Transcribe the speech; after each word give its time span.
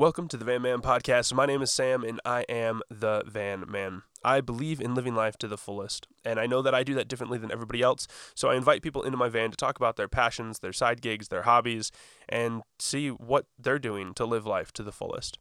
Welcome 0.00 0.28
to 0.28 0.38
the 0.38 0.46
Van 0.46 0.62
Man 0.62 0.80
Podcast. 0.80 1.34
My 1.34 1.44
name 1.44 1.60
is 1.60 1.70
Sam 1.70 2.04
and 2.04 2.22
I 2.24 2.46
am 2.48 2.80
the 2.88 3.22
Van 3.26 3.66
Man. 3.68 4.00
I 4.24 4.40
believe 4.40 4.80
in 4.80 4.94
living 4.94 5.14
life 5.14 5.36
to 5.36 5.46
the 5.46 5.58
fullest, 5.58 6.06
and 6.24 6.40
I 6.40 6.46
know 6.46 6.62
that 6.62 6.74
I 6.74 6.82
do 6.82 6.94
that 6.94 7.06
differently 7.06 7.36
than 7.36 7.52
everybody 7.52 7.82
else. 7.82 8.06
So 8.34 8.48
I 8.48 8.56
invite 8.56 8.80
people 8.80 9.02
into 9.02 9.18
my 9.18 9.28
van 9.28 9.50
to 9.50 9.58
talk 9.58 9.76
about 9.76 9.96
their 9.96 10.08
passions, 10.08 10.60
their 10.60 10.72
side 10.72 11.02
gigs, 11.02 11.28
their 11.28 11.42
hobbies, 11.42 11.92
and 12.30 12.62
see 12.78 13.08
what 13.08 13.44
they're 13.58 13.78
doing 13.78 14.14
to 14.14 14.24
live 14.24 14.46
life 14.46 14.72
to 14.72 14.82
the 14.82 14.90
fullest. 14.90 15.38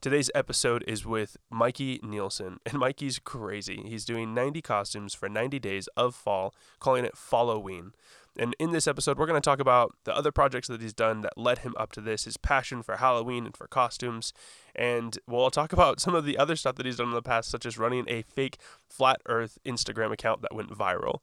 Today's 0.00 0.30
episode 0.34 0.82
is 0.88 1.06
with 1.06 1.36
Mikey 1.48 1.98
Nielson, 1.98 2.56
and 2.66 2.80
Mikey's 2.80 3.20
crazy. 3.20 3.84
He's 3.86 4.04
doing 4.04 4.34
90 4.34 4.60
costumes 4.60 5.14
for 5.14 5.28
90 5.28 5.60
days 5.60 5.88
of 5.96 6.16
fall, 6.16 6.52
calling 6.80 7.04
it 7.04 7.16
Falloween. 7.16 7.92
And 8.40 8.56
in 8.58 8.70
this 8.70 8.86
episode, 8.86 9.18
we're 9.18 9.26
going 9.26 9.40
to 9.40 9.44
talk 9.44 9.60
about 9.60 9.94
the 10.04 10.16
other 10.16 10.32
projects 10.32 10.66
that 10.68 10.80
he's 10.80 10.94
done 10.94 11.20
that 11.20 11.36
led 11.36 11.58
him 11.58 11.74
up 11.76 11.92
to 11.92 12.00
this, 12.00 12.24
his 12.24 12.38
passion 12.38 12.82
for 12.82 12.96
Halloween 12.96 13.44
and 13.44 13.54
for 13.54 13.66
costumes. 13.66 14.32
And 14.74 15.18
we'll 15.26 15.50
talk 15.50 15.74
about 15.74 16.00
some 16.00 16.14
of 16.14 16.24
the 16.24 16.38
other 16.38 16.56
stuff 16.56 16.76
that 16.76 16.86
he's 16.86 16.96
done 16.96 17.08
in 17.08 17.14
the 17.14 17.20
past, 17.20 17.50
such 17.50 17.66
as 17.66 17.76
running 17.76 18.06
a 18.08 18.22
fake 18.22 18.56
flat 18.88 19.20
earth 19.26 19.58
Instagram 19.66 20.10
account 20.10 20.40
that 20.40 20.54
went 20.54 20.70
viral. 20.70 21.18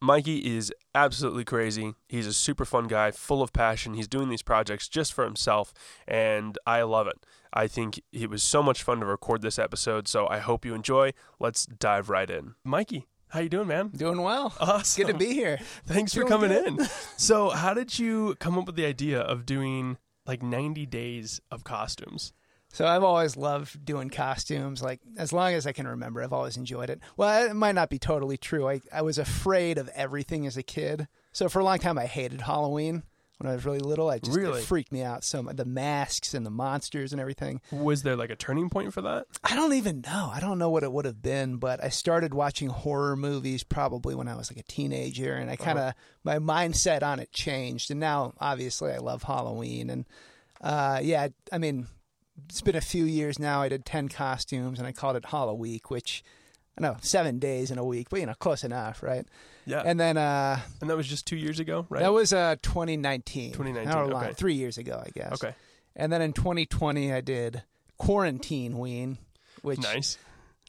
Mikey 0.00 0.38
is 0.38 0.72
absolutely 0.94 1.44
crazy. 1.44 1.94
He's 2.08 2.26
a 2.28 2.32
super 2.32 2.64
fun 2.64 2.86
guy, 2.86 3.10
full 3.10 3.42
of 3.42 3.52
passion. 3.52 3.94
He's 3.94 4.08
doing 4.08 4.28
these 4.28 4.42
projects 4.42 4.88
just 4.88 5.12
for 5.12 5.24
himself, 5.24 5.72
and 6.08 6.58
I 6.66 6.82
love 6.82 7.06
it. 7.08 7.24
I 7.52 7.68
think 7.68 8.00
it 8.12 8.28
was 8.30 8.42
so 8.42 8.62
much 8.62 8.82
fun 8.82 9.00
to 9.00 9.06
record 9.06 9.42
this 9.42 9.60
episode, 9.60 10.08
so 10.08 10.26
I 10.26 10.38
hope 10.38 10.64
you 10.64 10.74
enjoy. 10.74 11.12
Let's 11.38 11.66
dive 11.66 12.08
right 12.08 12.28
in. 12.28 12.54
Mikey, 12.64 13.06
how 13.32 13.40
you 13.40 13.48
doing, 13.48 13.68
man? 13.68 13.88
Doing 13.88 14.20
well. 14.20 14.54
Awesome. 14.60 15.06
Good 15.06 15.12
to 15.12 15.18
be 15.18 15.32
here. 15.32 15.58
Thanks 15.86 16.14
for 16.14 16.24
coming 16.24 16.50
good. 16.50 16.66
in. 16.66 16.86
So, 17.16 17.50
how 17.50 17.72
did 17.74 17.98
you 17.98 18.36
come 18.40 18.58
up 18.58 18.66
with 18.66 18.76
the 18.76 18.84
idea 18.84 19.20
of 19.20 19.46
doing 19.46 19.96
like 20.26 20.42
90 20.42 20.86
days 20.86 21.40
of 21.50 21.64
costumes? 21.64 22.32
So 22.72 22.86
I've 22.86 23.04
always 23.04 23.36
loved 23.36 23.84
doing 23.84 24.08
costumes. 24.08 24.82
Like 24.82 25.00
as 25.18 25.32
long 25.32 25.52
as 25.52 25.66
I 25.66 25.72
can 25.72 25.86
remember, 25.86 26.22
I've 26.22 26.32
always 26.32 26.56
enjoyed 26.56 26.88
it. 26.88 27.00
Well, 27.18 27.50
it 27.50 27.54
might 27.54 27.74
not 27.74 27.90
be 27.90 27.98
totally 27.98 28.38
true. 28.38 28.66
I 28.66 28.80
I 28.90 29.02
was 29.02 29.18
afraid 29.18 29.76
of 29.76 29.88
everything 29.88 30.46
as 30.46 30.56
a 30.56 30.62
kid. 30.62 31.06
So 31.32 31.48
for 31.50 31.60
a 31.60 31.64
long 31.64 31.78
time, 31.78 31.98
I 31.98 32.06
hated 32.06 32.40
Halloween. 32.40 33.02
When 33.42 33.50
I 33.50 33.56
was 33.56 33.64
really 33.64 33.80
little, 33.80 34.08
I 34.08 34.20
just 34.20 34.36
Really? 34.36 34.60
it 34.60 34.64
freaked 34.64 34.92
me 34.92 35.02
out. 35.02 35.24
So 35.24 35.42
the 35.42 35.64
masks 35.64 36.32
and 36.32 36.46
the 36.46 36.50
monsters 36.50 37.10
and 37.10 37.20
everything. 37.20 37.60
Was 37.72 38.04
there 38.04 38.14
like 38.14 38.30
a 38.30 38.36
turning 38.36 38.70
point 38.70 38.94
for 38.94 39.02
that? 39.02 39.26
I 39.42 39.56
don't 39.56 39.72
even 39.72 40.02
know. 40.02 40.30
I 40.32 40.38
don't 40.38 40.60
know 40.60 40.70
what 40.70 40.84
it 40.84 40.92
would 40.92 41.06
have 41.06 41.20
been, 41.20 41.56
but 41.56 41.82
I 41.82 41.88
started 41.88 42.34
watching 42.34 42.68
horror 42.68 43.16
movies 43.16 43.64
probably 43.64 44.14
when 44.14 44.28
I 44.28 44.36
was 44.36 44.48
like 44.48 44.60
a 44.60 44.62
teenager, 44.62 45.34
and 45.34 45.50
I 45.50 45.56
kind 45.56 45.80
of 45.80 45.94
my 46.22 46.38
mindset 46.38 47.02
on 47.02 47.18
it 47.18 47.32
changed. 47.32 47.90
And 47.90 47.98
now, 47.98 48.34
obviously, 48.38 48.92
I 48.92 48.98
love 48.98 49.24
Halloween, 49.24 49.90
and 49.90 50.06
uh, 50.60 51.00
yeah, 51.02 51.26
I 51.50 51.58
mean, 51.58 51.88
it's 52.48 52.60
been 52.60 52.76
a 52.76 52.80
few 52.80 53.04
years 53.04 53.40
now. 53.40 53.60
I 53.60 53.68
did 53.68 53.84
ten 53.84 54.08
costumes, 54.08 54.78
and 54.78 54.86
I 54.86 54.92
called 54.92 55.16
it 55.16 55.24
Halloween, 55.24 55.58
Week, 55.58 55.90
which 55.90 56.22
I 56.78 56.80
know 56.82 56.96
seven 57.00 57.38
days 57.38 57.70
in 57.70 57.78
a 57.78 57.84
week, 57.84 58.08
but 58.10 58.20
you 58.20 58.26
know, 58.26 58.34
close 58.34 58.64
enough, 58.64 59.02
right? 59.02 59.26
Yeah. 59.66 59.82
And, 59.84 60.00
then 60.00 60.16
uh, 60.16 60.58
and 60.80 60.88
that 60.90 60.96
was 60.96 61.06
just 61.06 61.26
two 61.26 61.36
years 61.36 61.60
ago, 61.60 61.86
right? 61.88 62.00
that 62.00 62.12
was 62.12 62.32
uh, 62.32 62.56
2019. 62.62 63.52
2019, 63.52 63.92
However 63.92 64.12
long- 64.12 64.34
three 64.34 64.54
years 64.54 64.78
ago, 64.78 65.02
I 65.04 65.10
guess. 65.10 65.34
okay. 65.34 65.54
And 65.94 66.10
then 66.12 66.22
in 66.22 66.32
2020, 66.32 67.12
I 67.12 67.20
did 67.20 67.62
Quarantine 67.98 68.78
Ween, 68.78 69.18
which 69.62 69.78
Nice. 69.80 70.18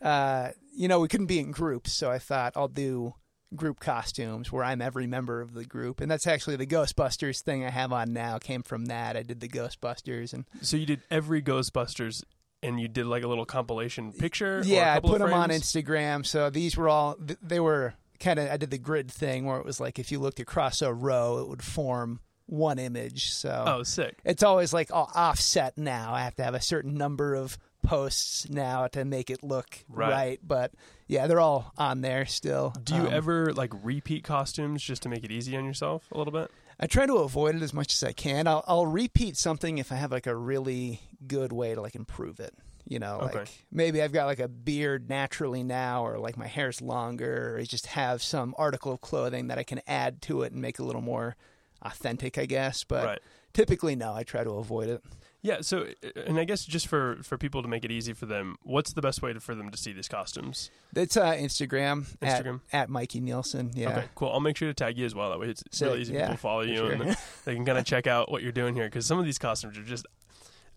uh, 0.02 0.50
you 0.76 0.88
know, 0.88 1.00
we 1.00 1.08
couldn't 1.08 1.28
be 1.28 1.40
in 1.40 1.52
groups, 1.52 1.94
so 1.94 2.12
I 2.12 2.20
thought 2.20 2.54
I'll 2.56 2.68
do 2.68 3.14
group 3.56 3.80
costumes 3.80 4.52
where 4.52 4.64
I'm 4.64 4.82
every 4.82 5.08
member 5.08 5.40
of 5.40 5.54
the 5.54 5.64
group, 5.66 6.02
and 6.02 6.12
that's 6.12 6.28
actually 6.28 6.56
the 6.58 6.66
Ghostbusters 6.68 7.42
thing 7.42 7.64
I 7.64 7.70
have 7.70 7.94
on 7.94 8.12
now 8.12 8.38
came 8.40 8.64
from 8.64 8.86
that. 8.86 9.16
I 9.16 9.24
did 9.24 9.40
the 9.40 9.48
Ghostbusters, 9.48 10.34
and 10.34 10.46
So 10.62 10.76
you 10.78 10.86
did 10.86 11.02
every 11.10 11.42
Ghostbusters 11.42 12.24
and 12.64 12.80
you 12.80 12.88
did 12.88 13.06
like 13.06 13.24
a 13.24 13.28
little 13.28 13.46
compilation 13.46 14.12
picture? 14.14 14.62
yeah, 14.66 14.94
I 14.96 15.00
put 15.00 15.20
them 15.20 15.34
on? 15.34 15.50
Instagram. 15.50 16.26
So 16.26 16.50
these 16.50 16.76
were 16.78 16.90
all 16.90 17.18
they 17.42 17.60
were 17.60 17.94
kind 18.20 18.40
of 18.40 18.50
I 18.50 18.58
did 18.58 18.72
the 18.72 18.78
grid 18.78 19.12
thing 19.12 19.46
where 19.46 19.58
it 19.58 19.66
was 19.66 19.80
like 19.80 20.00
if 20.00 20.12
you 20.12 20.20
looked 20.20 20.40
across 20.40 20.82
a 20.82 20.94
row, 20.94 21.40
it 21.40 21.48
would 21.50 21.64
form 21.64 22.20
one 22.46 22.80
image. 22.80 23.32
So 23.32 23.64
Oh, 23.68 23.84
sick. 23.84 24.20
it's 24.26 24.44
always 24.44 24.74
like 24.74 24.92
all 24.92 25.10
offset 25.16 25.78
now. 25.78 26.14
I 26.14 26.22
have 26.24 26.36
to 26.36 26.44
have 26.44 26.54
a 26.56 26.62
certain 26.62 26.96
number 26.96 27.36
of 27.36 27.58
posts 27.84 28.50
now 28.50 28.88
to 28.88 29.04
make 29.06 29.30
it 29.30 29.44
look 29.44 29.84
Right. 29.90 30.12
right. 30.12 30.40
But 30.42 30.72
yeah, 31.08 31.28
they're 31.28 31.40
all 31.42 31.74
on 31.78 32.02
there 32.02 32.26
still. 32.26 32.74
Do 32.84 32.96
you 32.96 33.02
Um, 33.08 33.14
ever 33.14 33.54
like 33.54 33.72
repeat 33.84 34.24
costumes 34.24 34.82
just 34.84 35.04
to 35.04 35.10
make 35.10 35.24
it 35.24 35.32
easy 35.32 35.56
on 35.58 35.66
yourself 35.66 36.08
a 36.12 36.18
little 36.18 36.32
bit? 36.34 36.50
I 36.84 36.86
try 36.86 37.06
to 37.06 37.20
avoid 37.20 37.56
it 37.56 37.62
as 37.62 37.74
much 37.74 37.94
as 37.94 38.04
I 38.04 38.12
can. 38.12 38.46
I'll, 38.46 38.62
I'll 38.68 38.86
repeat 38.86 39.38
something 39.38 39.78
if 39.78 39.90
I 39.90 39.96
have 39.96 40.12
like 40.12 40.28
a 40.28 40.36
really 40.36 41.00
good 41.26 41.54
way 41.54 41.74
to 41.74 41.80
like 41.80 41.96
improve 41.96 42.42
it. 42.42 42.54
You 42.86 43.00
know, 43.00 43.20
like 43.22 43.48
maybe 43.72 44.02
I've 44.02 44.12
got 44.12 44.26
like 44.26 44.40
a 44.40 44.50
beard 44.50 45.08
naturally 45.08 45.64
now, 45.64 46.06
or 46.06 46.20
like 46.20 46.36
my 46.36 46.48
hair's 46.48 46.82
longer, 46.82 47.56
or 47.56 47.60
I 47.60 47.64
just 47.64 47.86
have 47.88 48.22
some 48.22 48.54
article 48.58 48.92
of 48.92 49.00
clothing 49.00 49.48
that 49.48 49.58
I 49.58 49.64
can 49.64 49.80
add 49.88 50.22
to 50.24 50.42
it 50.42 50.52
and 50.52 50.62
make 50.62 50.78
it 50.78 50.82
a 50.82 50.86
little 50.86 51.02
more 51.02 51.38
authentic, 51.82 52.38
I 52.38 52.46
guess. 52.46 52.84
But 52.84 53.06
right. 53.06 53.20
Typically, 53.54 53.96
no, 53.96 54.14
I 54.14 54.24
try 54.24 54.44
to 54.44 54.52
avoid 54.52 54.90
it. 54.90 55.04
Yeah, 55.44 55.58
so 55.60 55.88
and 56.26 56.40
I 56.40 56.46
guess 56.46 56.64
just 56.64 56.88
for 56.88 57.18
for 57.22 57.38
people 57.38 57.62
to 57.64 57.68
make 57.68 57.84
it 57.84 57.92
easy 57.92 58.14
for 58.14 58.26
them, 58.26 58.56
what's 58.64 58.94
the 58.94 59.02
best 59.02 59.22
way 59.22 59.34
to, 59.34 59.42
for 59.42 59.54
them 59.54 59.70
to 59.72 59.78
see 59.78 59.92
these 59.92 60.08
costumes? 60.08 60.72
It's 60.96 61.18
uh, 61.18 61.34
Instagram, 61.34 62.06
Instagram. 62.20 62.62
at, 62.72 62.84
at 62.84 62.90
Mikey 62.90 63.20
Nielson. 63.20 63.72
Yeah. 63.76 63.90
Okay, 63.90 64.06
cool. 64.16 64.30
I'll 64.30 64.40
make 64.40 64.56
sure 64.56 64.70
to 64.70 64.74
tag 64.74 64.98
you 64.98 65.06
as 65.06 65.14
well. 65.14 65.32
That 65.32 65.40
way, 65.40 65.48
it's 65.50 65.62
Sick, 65.70 65.88
really 65.88 66.02
easy. 66.02 66.14
yeah, 66.14 66.28
People 66.28 66.38
follow 66.38 66.62
you 66.62 66.78
sure. 66.78 66.92
and 66.94 67.18
they 67.46 67.56
can 67.56 67.66
kind 67.66 67.78
of 67.78 67.84
check 67.86 68.08
out 68.08 68.32
what 68.32 68.42
you're 68.42 68.54
doing 68.54 68.74
here 68.74 68.86
because 68.86 69.06
some 69.06 69.20
of 69.20 69.26
these 69.26 69.38
costumes 69.38 69.78
are 69.78 69.84
just 69.84 70.06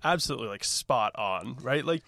absolutely 0.03 0.49
like 0.49 0.65
spot 0.65 1.13
on, 1.17 1.57
right? 1.63 1.85
Like, 1.85 2.03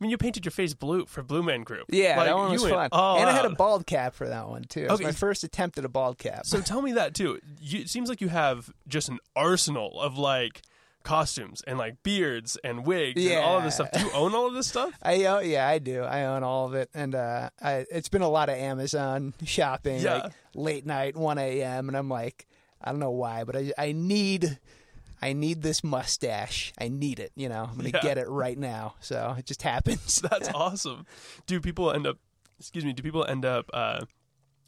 I 0.00 0.04
mean, 0.04 0.10
you 0.10 0.18
painted 0.18 0.44
your 0.44 0.50
face 0.52 0.74
blue 0.74 1.06
for 1.06 1.22
Blue 1.22 1.42
Man 1.42 1.62
Group. 1.62 1.86
Yeah, 1.88 2.16
Like, 2.16 2.26
that 2.26 2.36
one 2.36 2.52
you 2.52 2.60
was 2.62 2.70
fun. 2.70 2.88
all 2.92 3.18
and 3.18 3.28
I 3.30 3.32
had 3.32 3.44
a 3.44 3.50
bald 3.50 3.86
cap 3.86 4.14
for 4.14 4.28
that 4.28 4.48
one 4.48 4.64
too. 4.64 4.80
It 4.84 4.90
was 4.90 5.00
Okay. 5.00 5.04
my 5.04 5.12
first 5.12 5.44
attempt 5.44 5.78
at 5.78 5.84
a 5.84 5.88
bald 5.88 6.18
cap. 6.18 6.46
So 6.46 6.60
tell 6.60 6.82
me 6.82 6.92
that 6.92 7.14
too. 7.14 7.40
You, 7.60 7.80
it 7.80 7.88
seems 7.90 8.08
like 8.08 8.20
you 8.20 8.28
have 8.28 8.70
just 8.88 9.08
an 9.08 9.18
arsenal 9.36 10.00
of 10.00 10.18
like 10.18 10.62
costumes 11.04 11.62
and 11.66 11.76
like 11.78 12.02
beards 12.02 12.56
and 12.64 12.86
wigs 12.86 13.24
and 13.24 13.34
all 13.44 13.58
of 13.58 13.64
this 13.64 13.74
stuff. 13.74 13.90
Do 13.92 14.00
you 14.00 14.10
own 14.12 14.34
all 14.34 14.46
of 14.46 14.54
this 14.54 14.66
stuff? 14.66 14.90
I 15.02 15.24
own, 15.26 15.48
yeah, 15.48 15.68
I 15.68 15.78
do. 15.78 16.02
I 16.02 16.24
own 16.24 16.42
all 16.42 16.66
of 16.66 16.74
it, 16.74 16.88
and 16.94 17.14
uh, 17.14 17.50
I, 17.60 17.84
it's 17.90 18.08
been 18.08 18.22
a 18.22 18.28
lot 18.28 18.48
of 18.48 18.56
Amazon 18.56 19.34
shopping, 19.44 20.00
Yeah. 20.00 20.14
like 20.24 20.32
late 20.54 20.86
night, 20.86 21.14
one 21.16 21.36
a.m., 21.38 21.88
and 21.88 21.96
I'm 21.96 22.08
like, 22.08 22.46
I 22.82 22.90
don't 22.90 23.00
know 23.00 23.10
why, 23.10 23.44
but 23.44 23.54
I, 23.54 23.72
I 23.76 23.92
need, 23.92 24.58
I 25.24 25.32
need 25.32 25.62
this 25.62 25.82
mustache. 25.82 26.72
I 26.78 26.88
need 26.88 27.18
it. 27.18 27.32
You 27.34 27.48
know, 27.48 27.66
I'm 27.70 27.76
gonna 27.76 27.90
Yeah. 27.94 28.00
get 28.02 28.18
it 28.18 28.28
right 28.28 28.58
now. 28.58 28.94
So 29.00 29.34
it 29.38 29.46
just 29.46 29.62
happens. 29.62 30.20
That's 30.30 30.48
awesome. 30.54 31.06
Do 31.46 31.60
people 31.60 31.90
end 31.90 32.06
up? 32.06 32.18
Excuse 32.58 32.84
me. 32.84 32.92
Do 32.92 33.02
people 33.02 33.24
end 33.24 33.44
up 33.44 33.70
uh, 33.72 34.04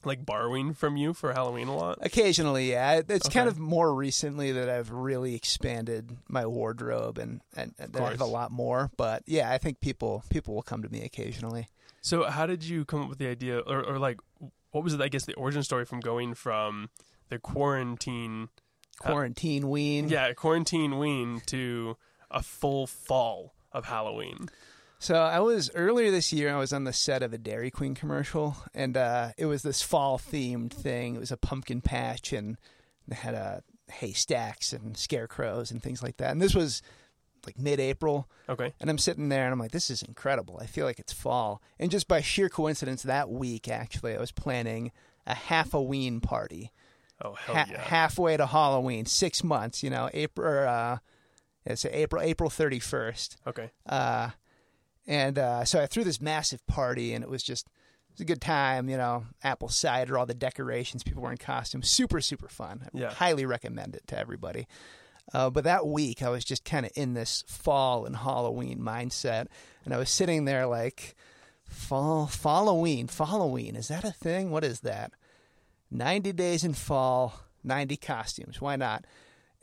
like 0.05 0.25
borrowing 0.27 0.73
from 0.75 0.97
you 0.97 1.13
for 1.15 1.33
Halloween 1.33 1.69
a 1.69 1.77
lot? 1.77 1.99
Occasionally, 2.01 2.71
yeah. 2.71 3.01
It's 3.09 3.29
kind 3.29 3.49
of 3.49 3.59
more 3.59 3.95
recently 3.95 4.53
that 4.53 4.69
I've 4.69 4.91
really 4.91 5.35
expanded 5.35 6.17
my 6.29 6.47
wardrobe 6.47 7.19
and 7.19 7.43
and, 7.57 7.75
and 7.79 7.93
that 7.93 8.03
I 8.03 8.11
have 8.11 8.21
a 8.21 8.25
lot 8.27 8.51
more. 8.51 8.91
But 8.97 9.23
yeah, 9.27 9.51
I 9.51 9.59
think 9.59 9.81
people 9.81 10.25
people 10.31 10.55
will 10.55 10.63
come 10.63 10.83
to 10.83 10.89
me 10.89 11.03
occasionally. 11.05 11.69
So 12.01 12.25
how 12.25 12.47
did 12.47 12.63
you 12.65 12.85
come 12.85 13.03
up 13.03 13.09
with 13.09 13.19
the 13.19 13.27
idea, 13.27 13.59
or, 13.59 13.83
or 13.83 13.99
like, 13.99 14.21
what 14.71 14.85
was 14.85 14.95
it? 14.95 15.01
I 15.01 15.09
guess 15.09 15.25
the 15.25 15.35
origin 15.35 15.65
story 15.65 15.85
from 15.85 15.99
going 15.99 16.35
from 16.35 16.89
the 17.31 17.39
quarantine, 17.41 18.49
Quarantine 18.99 19.69
ween. 19.69 20.09
yeah, 20.09 20.33
quarantine 20.33 20.99
ween 20.99 21.41
to 21.47 21.97
a 22.31 22.43
full 22.43 22.87
fall 22.87 23.55
of 23.73 23.85
Halloween. 23.85 24.49
So 24.99 25.15
I 25.17 25.41
was 25.41 25.71
earlier 25.75 26.11
this 26.11 26.33
year. 26.33 26.55
I 26.55 26.59
was 26.59 26.73
on 26.73 26.85
the 26.85 26.93
set 26.93 27.23
of 27.23 27.33
a 27.33 27.39
Dairy 27.39 27.71
Queen 27.71 27.95
commercial, 27.95 28.57
and 28.75 28.97
uh, 28.97 29.31
it 29.37 29.47
was 29.47 29.63
this 29.63 29.83
fall 29.83 30.19
themed 30.19 30.73
thing. 30.73 31.15
It 31.15 31.21
was 31.21 31.31
a 31.31 31.37
pumpkin 31.37 31.83
patch, 31.83 32.33
and 32.33 32.57
they 33.07 33.17
had 33.17 33.35
a 33.35 33.39
uh, 33.39 33.61
haystacks 33.93 34.73
and 34.73 34.97
scarecrows 34.97 35.71
and 35.71 35.83
things 35.83 36.03
like 36.03 36.17
that. 36.17 36.31
And 36.33 36.41
this 36.41 36.55
was 36.55 36.81
like 37.45 37.59
mid-April, 37.59 38.29
Okay. 38.49 38.73
and 38.81 38.91
I'm 38.91 38.99
sitting 38.99 39.29
there, 39.29 39.45
and 39.45 39.53
I'm 39.53 39.59
like, 39.61 39.71
"This 39.71 39.91
is 39.91 40.03
incredible. 40.03 40.59
I 40.61 40.67
feel 40.67 40.87
like 40.87 40.99
it's 40.99 41.13
fall." 41.13 41.63
And 41.79 41.91
just 41.91 42.09
by 42.09 42.21
sheer 42.23 42.49
coincidence, 42.49 43.03
that 43.03 43.31
week 43.31 43.69
actually, 43.69 44.17
I 44.17 44.19
was 44.19 44.33
planning 44.33 44.91
a 45.27 45.35
half 45.35 45.69
a 45.69 45.71
Halloween 45.73 46.21
party, 46.21 46.73
Oh 47.23 47.35
hell 47.35 47.55
ha- 47.55 47.67
yeah. 47.71 47.81
halfway 47.81 48.37
to 48.37 48.47
Halloween, 48.47 49.07
six 49.07 49.43
months. 49.45 49.83
You 49.83 49.91
know, 49.91 50.11
April. 50.13 50.47
Or, 50.49 50.67
uh, 50.67 50.99
it's 51.65 51.85
April 51.85 52.23
April 52.23 52.49
31st. 52.51 53.37
okay. 53.47 53.71
Uh, 53.87 54.31
and 55.07 55.39
uh, 55.39 55.65
so 55.65 55.81
I 55.81 55.87
threw 55.87 56.05
this 56.05 56.21
massive 56.21 56.65
party, 56.67 57.13
and 57.15 57.25
it 57.25 57.31
was 57.31 57.43
just 57.43 57.67
it 57.67 58.13
was 58.15 58.21
a 58.21 58.25
good 58.25 58.41
time. 58.41 58.89
You 58.89 58.97
know, 58.97 59.25
apple 59.43 59.69
cider, 59.69 60.17
all 60.19 60.27
the 60.27 60.35
decorations, 60.35 61.03
people 61.03 61.23
were 61.23 61.31
in 61.33 61.39
costumes, 61.39 61.89
super 61.89 62.21
super 62.21 62.49
fun. 62.49 62.83
I 62.85 62.99
Yeah. 62.99 63.11
highly 63.11 63.47
recommend 63.47 63.95
it 63.97 64.07
to 64.09 64.19
everybody. 64.19 64.67
Uh, 65.35 65.51
but 65.51 65.65
that 65.65 65.85
week, 65.87 66.23
I 66.23 66.29
was 66.29 66.45
just 66.45 66.65
kind 66.65 66.87
of 66.87 66.93
in 66.95 67.15
this 67.15 67.43
fall 67.49 68.05
and 68.07 68.17
Falloween 68.17 68.79
mindset, 68.79 69.47
and 69.85 69.93
I 69.93 69.97
was 69.99 70.09
sitting 70.09 70.45
there 70.45 70.67
like, 70.67 71.17
fall, 71.69 72.27
Halloween, 72.27 73.09
Halloween, 73.09 73.75
is 73.75 73.89
that 73.89 74.05
a 74.05 74.13
thing? 74.13 74.51
What 74.53 74.63
is 74.63 74.81
that? 74.83 75.11
Ninety 75.91 76.33
days 76.33 76.65
in 76.65 76.75
fall, 76.75 77.41
ninety 77.63 77.97
costumes. 77.97 78.61
Why 78.61 78.77
not? 78.77 79.05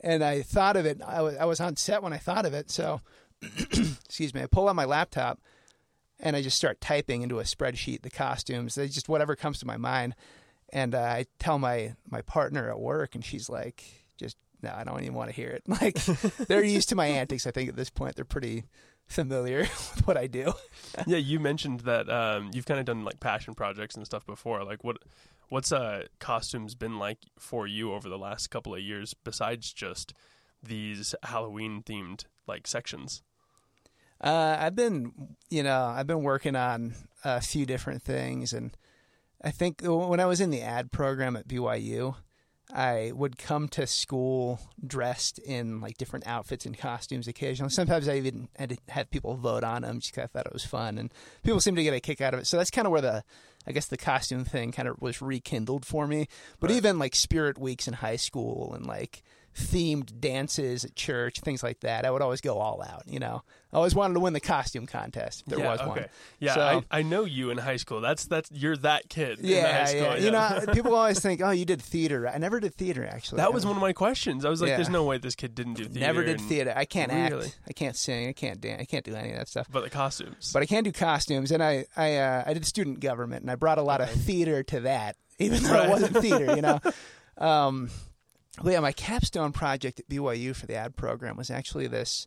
And 0.00 0.22
I 0.22 0.42
thought 0.42 0.76
of 0.76 0.86
it. 0.86 1.00
I 1.06 1.22
was, 1.22 1.36
I 1.36 1.44
was 1.44 1.60
on 1.60 1.76
set 1.76 2.02
when 2.02 2.12
I 2.12 2.18
thought 2.18 2.44
of 2.46 2.54
it, 2.54 2.70
so 2.70 3.00
excuse 3.42 4.34
me, 4.34 4.42
I 4.42 4.46
pull 4.46 4.68
out 4.68 4.76
my 4.76 4.84
laptop 4.84 5.40
and 6.20 6.36
I 6.36 6.42
just 6.42 6.56
start 6.56 6.80
typing 6.80 7.22
into 7.22 7.40
a 7.40 7.44
spreadsheet 7.44 8.02
the 8.02 8.10
costumes, 8.10 8.74
they 8.74 8.88
just 8.88 9.08
whatever 9.08 9.36
comes 9.36 9.58
to 9.60 9.66
my 9.66 9.76
mind. 9.76 10.14
And 10.72 10.94
uh, 10.94 11.00
I 11.00 11.26
tell 11.38 11.58
my 11.58 11.94
my 12.10 12.22
partner 12.22 12.70
at 12.70 12.80
work, 12.80 13.14
and 13.14 13.24
she's 13.24 13.48
like, 13.48 13.84
"Just 14.16 14.36
no, 14.62 14.72
I 14.74 14.82
don't 14.82 15.00
even 15.02 15.14
want 15.14 15.30
to 15.30 15.36
hear 15.36 15.50
it." 15.50 15.62
Like 15.68 15.96
they're 16.48 16.64
used 16.64 16.88
to 16.88 16.96
my 16.96 17.06
antics. 17.06 17.46
I 17.46 17.50
think 17.50 17.68
at 17.68 17.76
this 17.76 17.90
point 17.90 18.16
they're 18.16 18.24
pretty 18.24 18.64
familiar 19.06 19.60
with 19.60 20.02
what 20.06 20.16
I 20.16 20.26
do. 20.26 20.52
yeah, 21.06 21.18
you 21.18 21.38
mentioned 21.38 21.80
that 21.80 22.08
um, 22.10 22.50
you've 22.52 22.66
kind 22.66 22.80
of 22.80 22.86
done 22.86 23.04
like 23.04 23.20
passion 23.20 23.54
projects 23.54 23.94
and 23.94 24.04
stuff 24.04 24.26
before. 24.26 24.64
Like, 24.64 24.82
what 24.82 24.98
what's 25.48 25.72
uh, 25.72 26.04
costumes 26.18 26.74
been 26.74 26.98
like 26.98 27.18
for 27.38 27.66
you 27.66 27.92
over 27.92 28.08
the 28.08 28.18
last 28.18 28.48
couple 28.48 28.74
of 28.74 28.80
years 28.80 29.14
besides 29.14 29.72
just 29.72 30.14
these 30.62 31.14
Halloween 31.22 31.82
themed 31.82 32.24
like 32.46 32.66
sections? 32.66 33.22
Uh, 34.20 34.56
I've 34.58 34.76
been, 34.76 35.36
you 35.50 35.62
know, 35.62 35.84
I've 35.84 36.06
been 36.06 36.22
working 36.22 36.56
on 36.56 36.94
a 37.24 37.40
few 37.40 37.66
different 37.66 38.02
things, 38.02 38.52
and 38.52 38.76
I 39.42 39.50
think 39.50 39.82
when 39.82 40.20
I 40.20 40.26
was 40.26 40.40
in 40.40 40.50
the 40.50 40.62
ad 40.62 40.92
program 40.92 41.36
at 41.36 41.48
BYU, 41.48 42.16
I 42.76 43.12
would 43.14 43.38
come 43.38 43.68
to 43.68 43.86
school 43.86 44.58
dressed 44.84 45.38
in 45.38 45.80
like 45.80 45.96
different 45.96 46.26
outfits 46.26 46.66
and 46.66 46.76
costumes 46.76 47.28
occasionally. 47.28 47.70
Sometimes 47.70 48.08
I 48.08 48.16
even 48.16 48.48
had 48.58 48.70
to 48.70 48.76
have 48.88 49.10
people 49.10 49.36
vote 49.36 49.62
on 49.62 49.82
them 49.82 50.00
just 50.00 50.12
because 50.12 50.24
I 50.24 50.26
thought 50.26 50.46
it 50.46 50.52
was 50.52 50.64
fun, 50.64 50.98
and 50.98 51.14
people 51.44 51.60
seem 51.60 51.76
to 51.76 51.82
get 51.84 51.94
a 51.94 52.00
kick 52.00 52.20
out 52.20 52.34
of 52.34 52.40
it. 52.40 52.46
So 52.48 52.56
that's 52.56 52.72
kind 52.72 52.86
of 52.86 52.90
where 52.90 53.00
the, 53.00 53.22
I 53.64 53.70
guess, 53.72 53.86
the 53.86 53.96
costume 53.96 54.44
thing 54.44 54.72
kind 54.72 54.88
of 54.88 55.00
was 55.00 55.22
rekindled 55.22 55.86
for 55.86 56.08
me. 56.08 56.26
But 56.58 56.70
Right. 56.70 56.76
even 56.76 56.98
like 56.98 57.14
spirit 57.14 57.58
weeks 57.58 57.86
in 57.86 57.94
high 57.94 58.16
school 58.16 58.74
and 58.74 58.84
like 58.84 59.22
themed 59.56 60.20
dances 60.20 60.84
at 60.84 60.94
church, 60.96 61.40
things 61.40 61.62
like 61.62 61.80
that, 61.80 62.04
I 62.04 62.10
would 62.10 62.22
always 62.22 62.40
go 62.40 62.58
all 62.58 62.82
out. 62.82 63.02
You 63.06 63.20
know, 63.20 63.42
I 63.72 63.76
always 63.76 63.94
wanted 63.94 64.14
to 64.14 64.20
win 64.20 64.32
the 64.32 64.40
costume 64.40 64.86
contest 64.86 65.40
if 65.42 65.46
there 65.46 65.58
yeah, 65.60 65.70
was 65.70 65.80
okay. 65.80 65.88
one. 65.88 66.04
Yeah, 66.40 66.54
So- 66.54 66.82
I, 66.90 66.98
I 66.98 67.02
know 67.02 67.24
you 67.24 67.50
in 67.50 67.58
high 67.58 67.76
school. 67.76 68.00
That's 68.00 68.24
that's 68.26 68.50
you're 68.52 68.76
that 68.78 69.08
kid. 69.08 69.38
in 69.40 69.46
Yeah, 69.46 69.78
high 69.78 69.84
school. 69.84 70.00
yeah. 70.02 70.16
You 70.16 70.30
know, 70.30 70.64
people 70.72 70.94
always 70.94 71.20
think, 71.20 71.40
"Oh, 71.40 71.50
you 71.50 71.64
did 71.64 71.80
theater." 71.80 72.28
I 72.28 72.38
never 72.38 72.58
did 72.60 72.74
theater 72.74 73.06
actually. 73.06 73.36
that 73.38 73.52
was 73.54 73.64
one 73.64 73.76
of 73.76 73.80
my 73.82 73.92
questions. 73.92 74.44
I 74.44 74.48
was 74.48 74.60
like, 74.60 74.68
Yeah. 74.70 74.76
"There's 74.76 74.88
no 74.88 75.04
way 75.04 75.18
this 75.18 75.34
kid 75.34 75.54
didn't 75.54 75.74
do 75.74 75.84
theater." 75.84 76.00
Never 76.00 76.24
did 76.24 76.40
theater. 76.40 76.72
I 76.74 76.84
can't 76.84 77.12
Really? 77.12 77.46
act. 77.46 77.58
I 77.68 77.72
can't 77.72 77.96
sing. 77.96 78.28
I 78.28 78.32
can't 78.32 78.60
dance. 78.60 78.82
I 78.82 78.84
can't 78.86 79.04
do 79.04 79.14
any 79.14 79.30
of 79.30 79.38
that 79.38 79.48
stuff. 79.48 79.68
But 79.70 79.84
the 79.84 79.90
costumes. 79.90 80.50
But 80.52 80.62
I 80.62 80.66
can 80.66 80.82
do 80.84 80.92
costumes, 80.92 81.50
and 81.52 81.62
I 81.62 81.86
I 81.96 82.16
uh, 82.16 82.42
I 82.46 82.54
did 82.54 82.66
student 82.66 83.00
government, 83.00 83.42
and 83.42 83.50
I 83.50 83.54
brought 83.54 83.78
a 83.78 83.82
lot 83.82 84.00
of 84.00 84.10
theater 84.10 84.62
to 84.64 84.80
that, 84.80 85.16
even 85.38 85.62
though 85.62 85.72
Right. 85.74 85.84
it 85.86 85.90
wasn't 85.90 86.16
theater. 86.18 86.56
You 86.56 86.62
know. 86.62 86.80
Um, 87.36 87.90
well, 88.62 88.72
yeah, 88.72 88.80
my 88.80 88.92
capstone 88.92 89.52
project 89.52 90.00
at 90.00 90.08
BYU 90.08 90.54
for 90.54 90.66
the 90.66 90.74
ad 90.74 90.96
program 90.96 91.36
was 91.36 91.50
actually 91.50 91.86
this. 91.86 92.26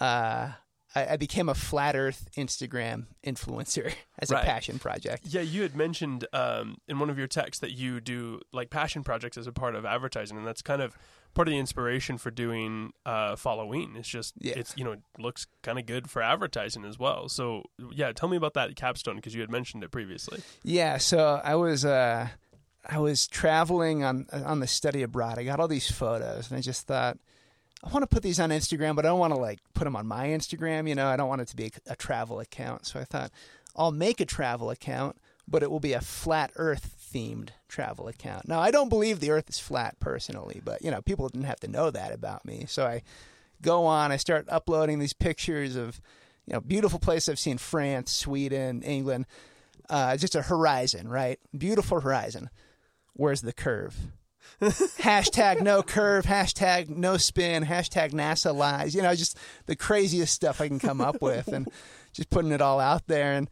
Uh, 0.00 0.52
I, 0.94 1.06
I 1.12 1.16
became 1.16 1.48
a 1.48 1.54
flat 1.54 1.96
Earth 1.96 2.28
Instagram 2.36 3.06
influencer 3.24 3.92
as 4.18 4.30
Right. 4.30 4.42
a 4.42 4.46
passion 4.46 4.78
project. 4.78 5.26
yeah, 5.26 5.40
you 5.42 5.62
had 5.62 5.74
mentioned 5.76 6.26
um, 6.32 6.76
in 6.88 6.98
one 6.98 7.10
of 7.10 7.18
your 7.18 7.26
texts 7.26 7.60
that 7.60 7.72
you 7.72 8.00
do 8.00 8.40
like 8.52 8.70
passion 8.70 9.02
projects 9.02 9.36
as 9.36 9.46
a 9.46 9.52
part 9.52 9.74
of 9.74 9.84
advertising, 9.84 10.36
and 10.36 10.46
that's 10.46 10.62
kind 10.62 10.80
of 10.82 10.96
part 11.34 11.48
of 11.48 11.52
the 11.52 11.58
inspiration 11.58 12.16
for 12.16 12.30
doing 12.30 12.92
uh, 13.04 13.36
Halloween. 13.36 13.94
It's 13.96 14.08
just 14.08 14.34
Yeah. 14.38 14.54
it's 14.56 14.74
you 14.76 14.84
know 14.84 14.92
it 14.92 15.00
looks 15.18 15.46
kind 15.62 15.78
of 15.78 15.84
good 15.86 16.08
for 16.10 16.22
advertising 16.22 16.84
as 16.84 16.98
well. 16.98 17.28
So 17.28 17.64
yeah, 17.92 18.12
tell 18.12 18.28
me 18.28 18.36
about 18.36 18.54
that 18.54 18.74
capstone 18.76 19.16
because 19.16 19.34
you 19.34 19.40
had 19.42 19.50
mentioned 19.50 19.82
it 19.84 19.90
previously. 19.90 20.42
Yeah, 20.62 20.96
so 20.98 21.40
I 21.44 21.54
was 21.56 21.84
uh, 21.84 22.28
I 22.88 22.98
was 22.98 23.26
traveling 23.26 24.04
on 24.04 24.26
on 24.32 24.60
the 24.60 24.66
study 24.66 25.02
abroad. 25.02 25.38
I 25.38 25.44
got 25.44 25.60
all 25.60 25.68
these 25.68 25.90
photos, 25.90 26.50
and 26.50 26.58
I 26.58 26.60
just 26.60 26.86
thought 26.86 27.18
I 27.82 27.90
want 27.90 28.02
to 28.02 28.06
put 28.06 28.22
these 28.22 28.40
on 28.40 28.50
Instagram, 28.50 28.96
but 28.96 29.04
I 29.04 29.08
don't 29.08 29.18
want 29.18 29.34
to 29.34 29.40
like 29.40 29.58
put 29.74 29.84
them 29.84 29.96
on 29.96 30.06
my 30.06 30.28
Instagram. 30.28 30.88
You 30.88 30.94
know, 30.94 31.06
I 31.06 31.16
don't 31.16 31.28
want 31.28 31.40
it 31.40 31.48
to 31.48 31.56
be 31.56 31.66
a, 31.66 31.92
a 31.92 31.96
travel 31.96 32.40
account. 32.40 32.86
So 32.86 33.00
I 33.00 33.04
thought 33.04 33.30
I'll 33.74 33.92
make 33.92 34.20
a 34.20 34.24
travel 34.24 34.70
account, 34.70 35.16
but 35.48 35.62
it 35.62 35.70
will 35.70 35.80
be 35.80 35.92
a 35.92 36.00
flat 36.00 36.52
Earth 36.56 37.10
themed 37.12 37.50
travel 37.68 38.08
account. 38.08 38.48
Now 38.48 38.60
I 38.60 38.70
don't 38.70 38.88
believe 38.88 39.20
the 39.20 39.30
Earth 39.30 39.48
is 39.48 39.58
flat 39.58 39.98
personally, 40.00 40.60
but 40.64 40.82
you 40.82 40.90
know 40.90 41.02
people 41.02 41.28
didn't 41.28 41.46
have 41.46 41.60
to 41.60 41.68
know 41.68 41.90
that 41.90 42.12
about 42.12 42.44
me. 42.44 42.64
So 42.68 42.86
I 42.86 43.02
go 43.62 43.86
on. 43.86 44.12
I 44.12 44.16
start 44.16 44.46
uploading 44.48 44.98
these 44.98 45.12
pictures 45.12 45.76
of 45.76 46.00
you 46.46 46.54
know 46.54 46.60
beautiful 46.60 46.98
places 46.98 47.28
I've 47.28 47.38
seen: 47.38 47.58
France, 47.58 48.12
Sweden, 48.12 48.82
England 48.82 49.26
uh, 49.88 50.16
just 50.16 50.34
a 50.34 50.42
horizon, 50.42 51.08
right? 51.08 51.38
Beautiful 51.56 52.00
horizon. 52.00 52.50
Where's 53.16 53.40
the 53.42 53.52
curve? 53.52 53.96
hashtag 54.60 55.60
no 55.60 55.82
curve, 55.82 56.24
hashtag 56.24 56.88
no 56.88 57.16
spin, 57.16 57.64
hashtag 57.64 58.12
NASA 58.12 58.54
lies. 58.54 58.94
You 58.94 59.02
know, 59.02 59.14
just 59.14 59.36
the 59.66 59.76
craziest 59.76 60.32
stuff 60.34 60.60
I 60.60 60.68
can 60.68 60.78
come 60.78 61.00
up 61.00 61.20
with, 61.20 61.48
and 61.48 61.68
just 62.12 62.30
putting 62.30 62.52
it 62.52 62.60
all 62.62 62.80
out 62.80 63.06
there. 63.06 63.32
And 63.32 63.50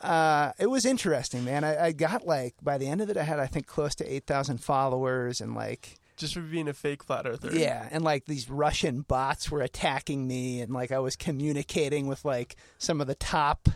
uh, 0.00 0.52
it 0.58 0.66
was 0.66 0.84
interesting, 0.84 1.44
man. 1.44 1.64
I, 1.64 1.86
I 1.86 1.92
got 1.92 2.26
like 2.26 2.54
by 2.62 2.78
the 2.78 2.86
end 2.86 3.00
of 3.00 3.10
it, 3.10 3.16
I 3.16 3.22
had 3.24 3.40
I 3.40 3.46
think 3.46 3.66
close 3.66 3.94
to 3.96 4.12
eight 4.12 4.26
thousand 4.26 4.58
followers, 4.58 5.40
and 5.40 5.54
like 5.54 5.96
Just 6.16 6.34
for 6.34 6.42
being 6.42 6.68
a 6.68 6.74
fake 6.74 7.02
flat 7.02 7.26
earther. 7.26 7.50
yeah, 7.52 7.88
and 7.90 8.04
like 8.04 8.26
these 8.26 8.48
Russian 8.50 9.00
bots 9.00 9.50
were 9.50 9.62
attacking 9.62 10.28
me, 10.28 10.60
and 10.60 10.72
like 10.72 10.92
I 10.92 10.98
was 11.00 11.16
communicating 11.16 12.06
with 12.06 12.24
like 12.24 12.56
some 12.78 13.00
of 13.00 13.06
the 13.06 13.14
top 13.16 13.68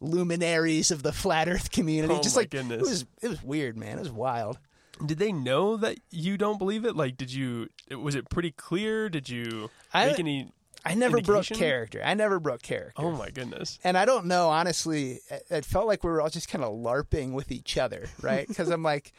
luminaries 0.00 0.90
of 0.90 1.02
the 1.02 1.12
flat 1.12 1.48
Earth 1.48 1.70
community. 1.70 2.14
Oh 2.14 2.22
Just 2.22 2.36
my 2.36 2.42
like 2.42 2.50
goodness. 2.50 2.82
it 2.82 2.88
was, 2.88 3.06
it 3.22 3.28
was 3.28 3.42
weird, 3.42 3.76
man. 3.76 3.98
It 3.98 4.00
was 4.02 4.10
wild. 4.10 4.58
Did 5.04 5.18
they 5.18 5.32
know 5.32 5.76
that 5.76 5.98
you 6.10 6.36
don't 6.36 6.58
believe 6.58 6.84
it? 6.84 6.96
Like, 6.96 7.16
did 7.16 7.32
you? 7.32 7.68
Was 7.90 8.14
it 8.14 8.28
pretty 8.30 8.50
clear? 8.50 9.08
Did 9.08 9.28
you 9.28 9.70
I- 9.92 10.06
make 10.06 10.18
any? 10.18 10.52
I 10.84 10.94
never 10.94 11.20
broke 11.20 11.46
character. 11.46 12.00
I 12.04 12.14
never 12.14 12.38
broke 12.38 12.62
character. 12.62 13.02
Oh 13.02 13.10
my 13.10 13.30
goodness! 13.30 13.78
And 13.82 13.98
I 13.98 14.04
don't 14.04 14.26
know, 14.26 14.48
honestly. 14.48 15.20
It, 15.50 15.64
felt 15.64 15.86
like 15.86 16.04
we 16.04 16.10
were 16.10 16.22
all 16.22 16.30
just 16.30 16.48
kind 16.48 16.64
of 16.64 16.72
larping 16.72 17.32
with 17.32 17.50
each 17.50 17.76
other, 17.76 18.06
right? 18.22 18.46
Because 18.58 18.70
I'm 18.70 18.84
like, 18.84 19.12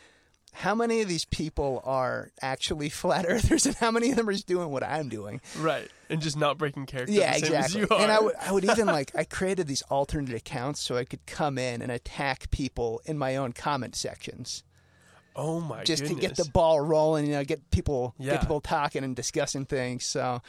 how 0.54 0.74
many 0.74 1.02
of 1.02 1.08
these 1.08 1.26
people 1.26 1.81
are 1.84 2.31
actually 2.42 2.90
flat 3.02 3.26
earthers, 3.28 3.66
and 3.66 3.76
how 3.76 3.92
many 3.92 4.10
of 4.10 4.16
them 4.16 4.28
are 4.30 4.31
just 4.34 4.48
doing 4.48 4.70
what 4.70 4.84
I'm 4.84 5.10
doing? 5.10 5.42
Right, 5.60 5.90
and 6.10 6.22
just 6.22 6.38
not 6.38 6.58
breaking 6.58 6.86
character. 6.86 7.12
Yeah, 7.14 7.34
the 7.34 7.40
same 7.40 7.54
exactly. 7.54 7.81
As 7.81 7.90
you 7.90 7.96
are. 7.96 8.02
And 8.02 8.12
I 8.12 8.20
would, 8.20 8.36
I 8.36 8.52
would 8.52 8.64
even 8.64 8.88
like, 8.88 9.12
I 9.16 9.24
created 9.30 9.68
these 9.68 9.81
alternate 9.84 10.34
accounts 10.34 10.81
so 10.81 10.96
I 10.96 11.04
could 11.04 11.26
come 11.26 11.58
in 11.58 11.81
and 11.81 11.92
attack 11.92 12.50
people 12.52 13.02
in 13.06 13.18
my 13.18 13.36
own 13.36 13.52
comment 13.52 13.96
sections, 13.96 14.64
oh 15.39 15.59
my 15.62 15.77
god. 15.77 15.86
just 15.86 16.03
goodness! 16.03 16.21
to 16.21 16.27
get 16.27 16.36
the 16.38 16.50
ball 16.51 16.80
rolling. 16.81 17.25
You 17.25 17.31
know, 17.33 17.44
get 17.44 17.69
people, 17.71 18.13
Yeah. 18.18 18.33
get 18.33 18.41
people 18.41 18.62
talking 18.62 19.03
and 19.03 19.15
discussing 19.15 19.65
things. 19.65 20.06
So, 20.06 20.41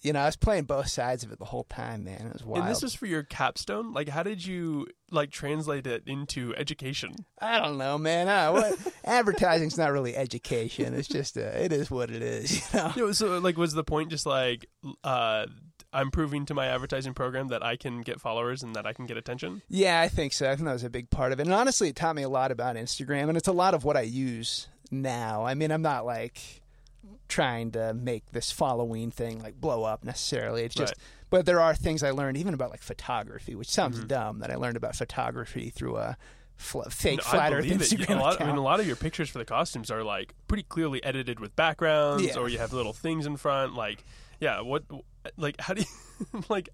you 0.00 0.12
know, 0.12 0.20
I 0.20 0.26
was 0.26 0.34
playing 0.36 0.64
both 0.64 0.88
sides 0.88 1.22
of 1.22 1.30
it 1.30 1.38
the 1.38 1.44
whole 1.44 1.62
time, 1.64 2.02
man. 2.04 2.26
It 2.26 2.32
was 2.32 2.44
wild. 2.44 2.64
and 2.64 2.70
this 2.70 2.82
was 2.82 2.92
for 2.94 3.06
your 3.06 3.22
capstone. 3.22 3.92
Like, 3.92 4.08
how 4.08 4.22
did 4.24 4.44
you 4.44 4.88
like 5.12 5.30
translate 5.30 5.86
it 5.86 6.02
into 6.06 6.54
education? 6.56 7.14
I 7.40 7.60
don't 7.60 7.78
know, 7.78 7.98
man. 7.98 8.26
What, 8.52 8.76
advertising's 9.04 9.78
not 9.78 9.92
really 9.92 10.16
education. 10.16 10.94
It's 10.94 11.06
just, 11.06 11.36
uh, 11.36 11.42
it 11.42 11.72
is 11.72 11.88
what 11.90 12.10
it 12.10 12.22
is. 12.22 12.62
You 12.74 12.80
know. 12.80 12.92
Know, 12.96 13.12
so 13.12 13.38
like, 13.38 13.56
was 13.56 13.74
the 13.74 13.84
point 13.84 14.10
just 14.10 14.26
like, 14.26 14.66
uh, 15.04 15.46
I'm 15.92 16.10
proving 16.10 16.46
to 16.46 16.54
my 16.54 16.66
advertising 16.66 17.12
program 17.14 17.48
that 17.48 17.62
I 17.62 17.76
can 17.76 18.00
get 18.00 18.20
followers 18.20 18.62
and 18.62 18.74
that 18.76 18.86
I 18.86 18.92
can 18.92 19.06
get 19.06 19.16
attention? 19.16 19.62
Yeah, 19.68 20.00
I 20.00 20.08
think 20.08 20.32
so. 20.32 20.50
I 20.50 20.56
think 20.56 20.66
that 20.66 20.72
was 20.72 20.84
a 20.84 20.90
big 20.90 21.10
part 21.10 21.32
of 21.32 21.40
it. 21.40 21.46
And 21.46 21.54
honestly, 21.54 21.88
it 21.88 21.96
taught 21.96 22.16
me 22.16 22.22
a 22.22 22.28
lot 22.28 22.50
about 22.50 22.76
Instagram, 22.76 23.28
and 23.28 23.36
it's 23.36 23.48
a 23.48 23.52
lot 23.52 23.74
of 23.74 23.84
what 23.84 23.96
I 23.96 24.00
use 24.02 24.68
now. 24.90 25.44
I 25.44 25.54
mean, 25.54 25.70
I'm 25.70 25.82
not 25.82 26.06
like 26.06 26.40
trying 27.28 27.70
to 27.72 27.94
make 27.94 28.30
this 28.32 28.50
following 28.52 29.10
thing 29.10 29.42
like 29.42 29.60
blow 29.60 29.84
up 29.84 30.04
necessarily. 30.04 30.62
It's 30.64 30.74
just, 30.74 30.94
Right. 30.94 31.06
but 31.30 31.46
there 31.46 31.60
are 31.60 31.74
things 31.74 32.02
I 32.02 32.10
learned 32.10 32.36
even 32.36 32.54
about 32.54 32.70
like 32.70 32.82
photography, 32.82 33.54
which 33.54 33.68
sounds 33.70 33.98
Mm-hmm. 33.98 34.06
dumb 34.08 34.38
that 34.40 34.50
I 34.50 34.56
learned 34.56 34.76
about 34.76 34.94
photography 34.96 35.70
through 35.70 35.96
a 35.96 36.16
fl- 36.56 36.82
fake 36.90 37.18
No, 37.18 37.24
flat 37.24 37.52
Earth 37.54 37.64
it. 37.64 37.72
Instagram 37.78 38.18
A 38.18 38.20
lot, 38.22 38.40
I 38.40 38.46
mean, 38.46 38.56
a 38.56 38.62
lot 38.62 38.80
of 38.80 38.86
your 38.86 38.96
pictures 38.96 39.30
for 39.30 39.38
the 39.38 39.44
costumes 39.46 39.90
are 39.90 40.02
like 40.04 40.34
pretty 40.46 40.62
clearly 40.64 41.02
edited 41.02 41.40
with 41.40 41.56
backgrounds, 41.56 42.22
Yeah. 42.24 42.36
or 42.38 42.48
you 42.48 42.58
have 42.58 42.72
little 42.72 42.92
things 42.92 43.24
in 43.26 43.36
front. 43.36 43.74
Like, 43.74 44.04
yeah, 44.42 44.60
what, 44.60 44.82
like, 45.36 45.60
how 45.60 45.72
do 45.74 45.82
you, 45.82 46.42
like, 46.48 46.68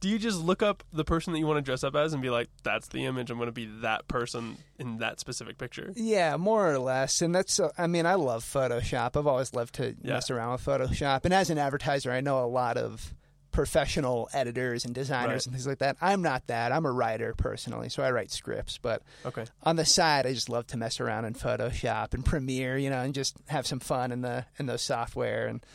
do 0.00 0.08
you 0.08 0.18
just 0.18 0.38
look 0.38 0.62
up 0.62 0.84
the 0.92 1.04
person 1.04 1.32
that 1.32 1.38
you 1.40 1.46
want 1.46 1.56
to 1.56 1.62
dress 1.62 1.82
up 1.82 1.96
as 1.96 2.12
and 2.12 2.22
be 2.22 2.30
like, 2.30 2.48
that's 2.62 2.86
the 2.88 3.04
image. 3.06 3.30
I'm 3.30 3.38
going 3.38 3.46
to 3.48 3.52
be 3.52 3.66
that 3.80 4.06
person 4.06 4.58
in 4.78 4.98
that 4.98 5.18
specific 5.18 5.58
picture. 5.58 5.90
Yeah, 5.96 6.36
more 6.36 6.72
or 6.72 6.78
less. 6.78 7.20
And 7.22 7.34
that's, 7.34 7.58
uh, 7.58 7.70
I 7.76 7.86
mean, 7.88 8.06
I 8.06 8.14
love 8.14 8.44
Photoshop. 8.44 9.16
I've 9.16 9.26
always 9.26 9.54
loved 9.54 9.74
to 9.76 9.96
Yeah. 10.02 10.12
mess 10.14 10.30
around 10.30 10.52
with 10.52 10.64
Photoshop. 10.64 11.24
And 11.24 11.34
as 11.34 11.50
an 11.50 11.58
advertiser, 11.58 12.12
I 12.12 12.20
know 12.20 12.44
a 12.44 12.46
lot 12.46 12.76
of 12.76 13.12
professional 13.50 14.28
editors 14.32 14.84
and 14.84 14.94
designers 14.94 15.28
Right. 15.30 15.46
and 15.46 15.54
things 15.54 15.66
like 15.66 15.78
that. 15.78 15.96
I'm 16.00 16.22
not 16.22 16.46
that. 16.46 16.70
I'm 16.70 16.86
a 16.86 16.92
writer 16.92 17.34
personally, 17.36 17.88
so 17.88 18.04
I 18.04 18.12
write 18.12 18.30
scripts. 18.30 18.78
But 18.78 19.02
Okay. 19.26 19.46
on 19.64 19.74
the 19.74 19.84
side, 19.84 20.26
I 20.26 20.32
just 20.32 20.48
love 20.48 20.68
to 20.68 20.76
mess 20.76 21.00
around 21.00 21.24
in 21.24 21.34
Photoshop 21.34 22.14
and 22.14 22.24
Premiere, 22.24 22.78
you 22.78 22.88
know, 22.88 23.00
and 23.00 23.12
just 23.12 23.36
have 23.48 23.66
some 23.66 23.80
fun 23.80 24.12
in 24.12 24.20
the 24.20 24.44
in 24.60 24.66
those 24.66 24.82
software. 24.82 25.48
And 25.48 25.66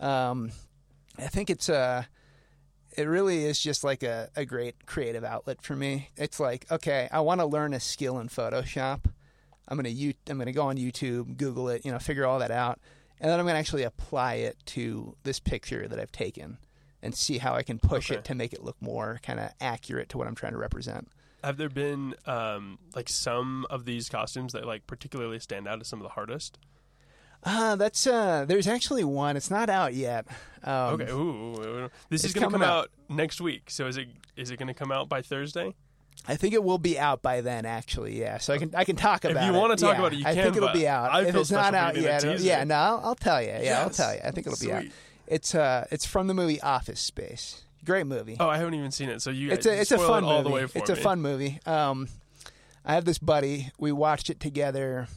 um, 0.00 0.50
I 1.18 1.28
think 1.28 1.50
it's 1.50 1.68
uh 1.68 2.04
it 2.96 3.04
really 3.04 3.44
is 3.44 3.60
just 3.60 3.84
like 3.84 4.02
a, 4.02 4.30
a 4.34 4.44
great 4.44 4.84
creative 4.86 5.22
outlet 5.22 5.62
for 5.62 5.76
me. 5.76 6.08
It's 6.16 6.40
like, 6.40 6.66
okay, 6.72 7.08
I 7.12 7.20
want 7.20 7.40
to 7.40 7.46
learn 7.46 7.72
a 7.72 7.78
skill 7.80 8.18
in 8.18 8.28
Photoshop. 8.28 9.04
I'm 9.68 9.76
gonna 9.76 9.88
u- 9.90 10.14
I'm 10.28 10.38
gonna 10.38 10.52
go 10.52 10.66
on 10.66 10.76
YouTube, 10.76 11.36
Google 11.36 11.68
it, 11.68 11.84
you 11.84 11.92
know, 11.92 11.98
figure 12.00 12.26
all 12.26 12.40
that 12.40 12.50
out, 12.50 12.80
and 13.20 13.30
then 13.30 13.38
I'm 13.38 13.46
gonna 13.46 13.58
actually 13.60 13.84
apply 13.84 14.34
it 14.34 14.56
to 14.66 15.14
this 15.22 15.38
picture 15.38 15.86
that 15.88 15.98
I've 16.00 16.12
taken. 16.12 16.58
and 17.02 17.14
see 17.14 17.38
how 17.38 17.54
I 17.54 17.62
can 17.62 17.78
push 17.78 18.10
Okay. 18.10 18.18
it 18.18 18.24
to 18.26 18.34
make 18.34 18.52
it 18.52 18.62
look 18.62 18.76
more 18.78 19.20
kind 19.22 19.40
of 19.40 19.50
accurate 19.58 20.10
to 20.10 20.18
what 20.18 20.26
I'm 20.26 20.34
trying 20.34 20.52
to 20.52 20.58
represent. 20.58 21.08
Have 21.42 21.56
there 21.56 21.70
been 21.70 22.14
um, 22.26 22.78
like 22.94 23.08
some 23.08 23.66
of 23.70 23.86
these 23.86 24.10
costumes 24.10 24.52
that 24.52 24.66
like 24.66 24.86
particularly 24.86 25.38
stand 25.40 25.66
out 25.66 25.80
as 25.80 25.88
some 25.88 25.98
of 25.98 26.02
the 26.02 26.10
hardest? 26.10 26.58
Uh, 27.42 27.76
that's 27.76 28.06
uh, 28.06 28.44
there's 28.46 28.66
actually 28.66 29.04
one. 29.04 29.36
It's 29.36 29.50
not 29.50 29.70
out 29.70 29.94
yet. 29.94 30.26
Um, 30.62 31.00
Okay. 31.00 31.10
Ooh, 31.10 31.88
this 32.10 32.24
is 32.24 32.34
going 32.34 32.46
to 32.46 32.52
come 32.52 32.62
out. 32.62 32.84
out. 32.84 32.90
next 33.08 33.40
week. 33.40 33.70
So 33.70 33.86
is 33.86 33.96
it 33.96 34.08
is 34.36 34.50
it 34.50 34.58
going 34.58 34.68
to 34.68 34.74
come 34.74 34.92
out 34.92 35.08
by 35.08 35.22
Thursday? 35.22 35.74
I 36.28 36.36
think 36.36 36.52
it 36.52 36.62
will 36.62 36.76
be 36.76 36.98
out 36.98 37.22
by 37.22 37.40
then. 37.40 37.64
Actually, 37.64 38.20
yeah. 38.20 38.36
So 38.38 38.52
I 38.52 38.58
can 38.58 38.74
I 38.74 38.84
can 38.84 38.94
talk 38.96 39.24
If 39.24 39.30
about. 39.30 39.46
you 39.46 39.54
it. 39.54 39.58
wanna 39.58 39.76
talk 39.76 39.94
Yeah, 39.94 39.98
about 40.00 40.12
it, 40.12 40.18
you 40.18 40.26
I 40.26 40.34
can, 40.34 40.44
think 40.44 40.56
it'll 40.56 40.72
be 40.72 40.86
out. 40.86 41.10
I 41.10 41.22
if 41.24 41.34
it's 41.34 41.50
not 41.50 41.74
out 41.74 41.96
yet, 41.96 42.40
yeah. 42.40 42.62
No, 42.64 42.74
I'll, 42.74 43.00
I'll 43.04 43.14
tell 43.14 43.40
you. 43.42 43.48
Yeah, 43.62 43.80
I'll 43.82 43.88
tell 43.90 44.12
you. 44.12 44.20
I 44.22 44.30
think 44.30 44.46
it'll 44.46 44.58
be 44.58 44.70
out. 44.72 44.84
It's 45.26 45.54
uh, 45.54 45.86
it's 45.90 46.04
from 46.04 46.26
the 46.26 46.34
movie 46.34 46.60
Office 46.60 47.00
Space. 47.00 47.62
Great 47.86 48.06
movie. 48.06 48.36
Oh, 48.38 48.48
I 48.50 48.58
haven't 48.58 48.74
even 48.74 48.90
seen 48.90 49.08
it. 49.08 49.22
So 49.22 49.30
you 49.30 49.50
it's 49.50 49.64
a 49.64 49.80
it's 49.80 49.92
a 49.92 49.96
fun 49.98 50.24
it 50.24 50.26
all 50.26 50.38
movie. 50.42 50.48
the 50.50 50.54
way 50.56 50.66
for 50.66 50.78
it's 50.78 50.90
me. 50.90 50.98
a 50.98 51.00
fun 51.00 51.22
movie. 51.22 51.58
Um, 51.64 52.08
I 52.84 52.92
have 52.94 53.06
this 53.06 53.18
buddy. 53.18 53.70
We 53.78 53.90
watched 53.90 54.28
it 54.28 54.40
together 54.40 55.08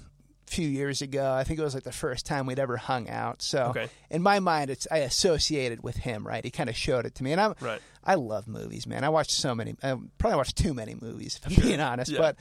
few 0.54 0.68
years 0.68 1.02
ago. 1.02 1.34
I 1.34 1.44
think 1.44 1.60
it 1.60 1.64
was 1.64 1.74
like 1.74 1.84
the 1.84 1.92
first 1.92 2.26
time 2.26 2.46
we'd 2.46 2.60
ever 2.60 2.78
hung 2.78 3.10
out. 3.10 3.42
So 3.42 3.66
Okay. 3.72 3.90
in 4.10 4.22
my 4.22 4.40
mind, 4.40 4.70
it's 4.70 4.88
I 4.92 5.00
associated 5.00 5.84
with 5.84 5.98
him. 5.98 6.26
Right, 6.28 6.44
he 6.44 6.52
kind 6.52 6.70
of 6.70 6.76
showed 6.76 7.06
it 7.06 7.16
to 7.16 7.24
me, 7.24 7.32
and 7.32 7.42
I'm 7.42 7.56
Right. 7.60 7.82
I 8.04 8.16
love 8.16 8.48
movies, 8.48 8.86
man. 8.88 9.04
I 9.04 9.10
watch 9.10 9.32
so 9.32 9.56
many. 9.56 9.76
I 9.84 9.96
probably 10.18 10.38
watch 10.38 10.54
too 10.56 10.74
many 10.74 10.96
movies, 11.00 11.40
if 11.44 11.58
I'm 11.58 11.64
being 11.64 11.80
honest. 11.80 12.12
Yeah. 12.12 12.20
But 12.20 12.36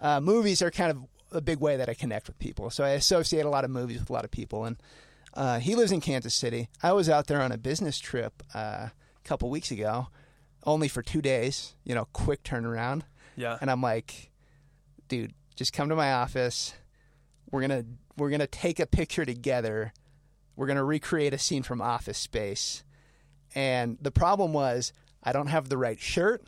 uh, 0.00 0.20
movies 0.20 0.62
are 0.62 0.70
kind 0.70 0.90
of 0.90 0.98
a 1.36 1.40
big 1.40 1.60
way 1.60 1.76
that 1.76 1.88
I 1.88 1.94
connect 1.94 2.26
with 2.26 2.38
people. 2.38 2.70
So 2.70 2.84
I 2.84 2.90
associate 2.90 3.44
a 3.46 3.48
lot 3.50 3.64
of 3.64 3.70
movies 3.70 3.98
with 4.00 4.10
a 4.10 4.12
lot 4.12 4.24
of 4.24 4.30
people. 4.30 4.64
And 4.64 4.76
uh, 5.34 5.58
he 5.60 5.74
lives 5.74 5.92
in 5.92 6.00
Kansas 6.00 6.34
City. 6.34 6.68
I 6.82 6.92
was 6.92 7.08
out 7.08 7.26
there 7.26 7.40
on 7.40 7.52
a 7.52 7.56
business 7.58 7.98
trip 7.98 8.42
uh, 8.54 8.88
a 8.88 8.92
couple 9.24 9.48
weeks 9.48 9.70
ago, 9.70 10.08
only 10.64 10.88
for 10.88 11.02
two 11.02 11.22
days. 11.22 11.74
You 11.84 11.94
know, 11.94 12.06
quick 12.12 12.42
turnaround. 12.42 13.02
Yeah. 13.36 13.56
And 13.60 13.70
I'm 13.70 13.80
like, 13.80 14.30
dude, 15.08 15.32
just 15.56 15.72
come 15.72 15.88
to 15.88 15.96
my 15.96 16.12
office. 16.12 16.74
We're 17.52 17.60
gonna 17.60 17.84
we're 18.16 18.30
gonna 18.30 18.48
take 18.48 18.80
a 18.80 18.86
picture 18.86 19.24
together. 19.24 19.92
We're 20.56 20.66
gonna 20.66 20.84
recreate 20.84 21.32
a 21.34 21.38
scene 21.38 21.62
from 21.62 21.80
Office 21.80 22.18
Space. 22.18 22.82
And 23.54 23.98
the 24.00 24.10
problem 24.10 24.52
was 24.52 24.92
I 25.22 25.32
don't 25.32 25.46
have 25.46 25.68
the 25.68 25.78
right 25.78 26.00
shirt. 26.00 26.42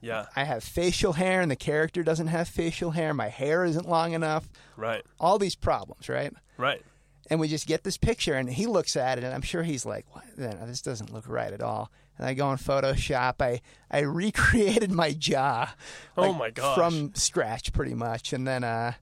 Yeah. 0.00 0.26
I 0.36 0.44
have 0.44 0.62
facial 0.62 1.14
hair 1.14 1.40
and 1.40 1.50
the 1.50 1.56
character 1.56 2.02
doesn't 2.02 2.28
have 2.28 2.48
facial 2.48 2.92
hair. 2.92 3.12
My 3.12 3.28
hair 3.28 3.64
isn't 3.64 3.88
long 3.88 4.12
enough. 4.12 4.48
Right. 4.76 5.02
All 5.18 5.38
these 5.38 5.56
problems, 5.56 6.08
right? 6.08 6.32
Right. 6.56 6.82
And 7.28 7.40
we 7.40 7.48
just 7.48 7.66
get 7.66 7.82
this 7.82 7.96
picture 7.96 8.34
and 8.34 8.48
he 8.48 8.66
looks 8.66 8.94
at 8.94 9.18
it 9.18 9.24
and 9.24 9.34
I'm 9.34 9.42
sure 9.42 9.64
he's 9.64 9.84
like, 9.84 10.06
what? 10.14 10.24
No, 10.36 10.50
this 10.66 10.80
doesn't 10.80 11.12
look 11.12 11.28
right 11.28 11.52
at 11.52 11.60
all. 11.60 11.90
And 12.18 12.26
I 12.26 12.34
go 12.34 12.52
in 12.52 12.58
Photoshop. 12.58 13.34
I, 13.40 13.60
I 13.90 14.00
recreated 14.00 14.92
my 14.92 15.12
jaw. 15.12 15.74
Oh 16.16 16.32
my 16.32 16.50
gosh. 16.50 16.76
From 16.76 17.12
scratch 17.14 17.72
pretty 17.72 17.94
much. 17.94 18.32
And 18.32 18.46
then, 18.46 18.62
uh, 18.62 18.92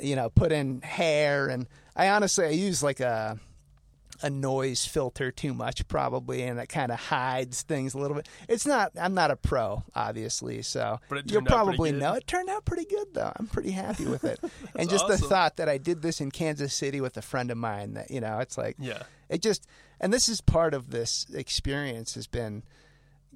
you 0.00 0.16
know, 0.16 0.30
put 0.30 0.52
in 0.52 0.80
hair 0.82 1.48
and 1.48 1.66
I 1.94 2.08
honestly, 2.10 2.44
I 2.46 2.50
use 2.50 2.82
like 2.82 3.00
a, 3.00 3.38
a 4.22 4.30
noise 4.30 4.84
filter 4.86 5.30
too 5.30 5.52
much 5.54 5.86
probably 5.88 6.42
and 6.42 6.58
it 6.58 6.68
kind 6.68 6.90
of 6.90 6.98
hides 6.98 7.60
things 7.62 7.92
a 7.92 7.98
little 7.98 8.16
bit 8.16 8.26
it's 8.48 8.64
not 8.64 8.90
i'm 8.98 9.12
not 9.12 9.30
a 9.30 9.36
pro 9.36 9.82
obviously 9.94 10.62
so 10.62 10.98
you'll 11.10 11.42
turned 11.42 11.48
out 11.52 11.66
pretty 11.66 11.76
probably 11.76 11.92
know 11.92 12.14
it 12.14 12.26
turned 12.26 12.48
out 12.48 12.64
pretty 12.64 12.86
good 12.86 13.08
though 13.12 13.30
i'm 13.36 13.46
pretty 13.46 13.72
happy 13.72 14.06
with 14.06 14.24
it 14.24 14.40
and 14.74 14.88
just 14.88 15.04
awesome. 15.04 15.20
the 15.20 15.28
thought 15.28 15.56
that 15.56 15.68
i 15.68 15.76
did 15.76 16.00
this 16.00 16.18
in 16.22 16.30
kansas 16.30 16.72
city 16.72 16.98
with 16.98 17.14
a 17.18 17.20
friend 17.22 17.50
of 17.50 17.58
mine 17.58 17.92
that 17.92 18.10
you 18.10 18.18
know 18.18 18.38
it's 18.38 18.56
like 18.56 18.74
Yeah. 18.78 19.02
it 19.28 19.42
just 19.42 19.66
and 20.00 20.14
this 20.14 20.30
is 20.30 20.40
part 20.40 20.72
of 20.72 20.90
this 20.92 21.26
experience 21.34 22.14
has 22.14 22.26
been 22.26 22.62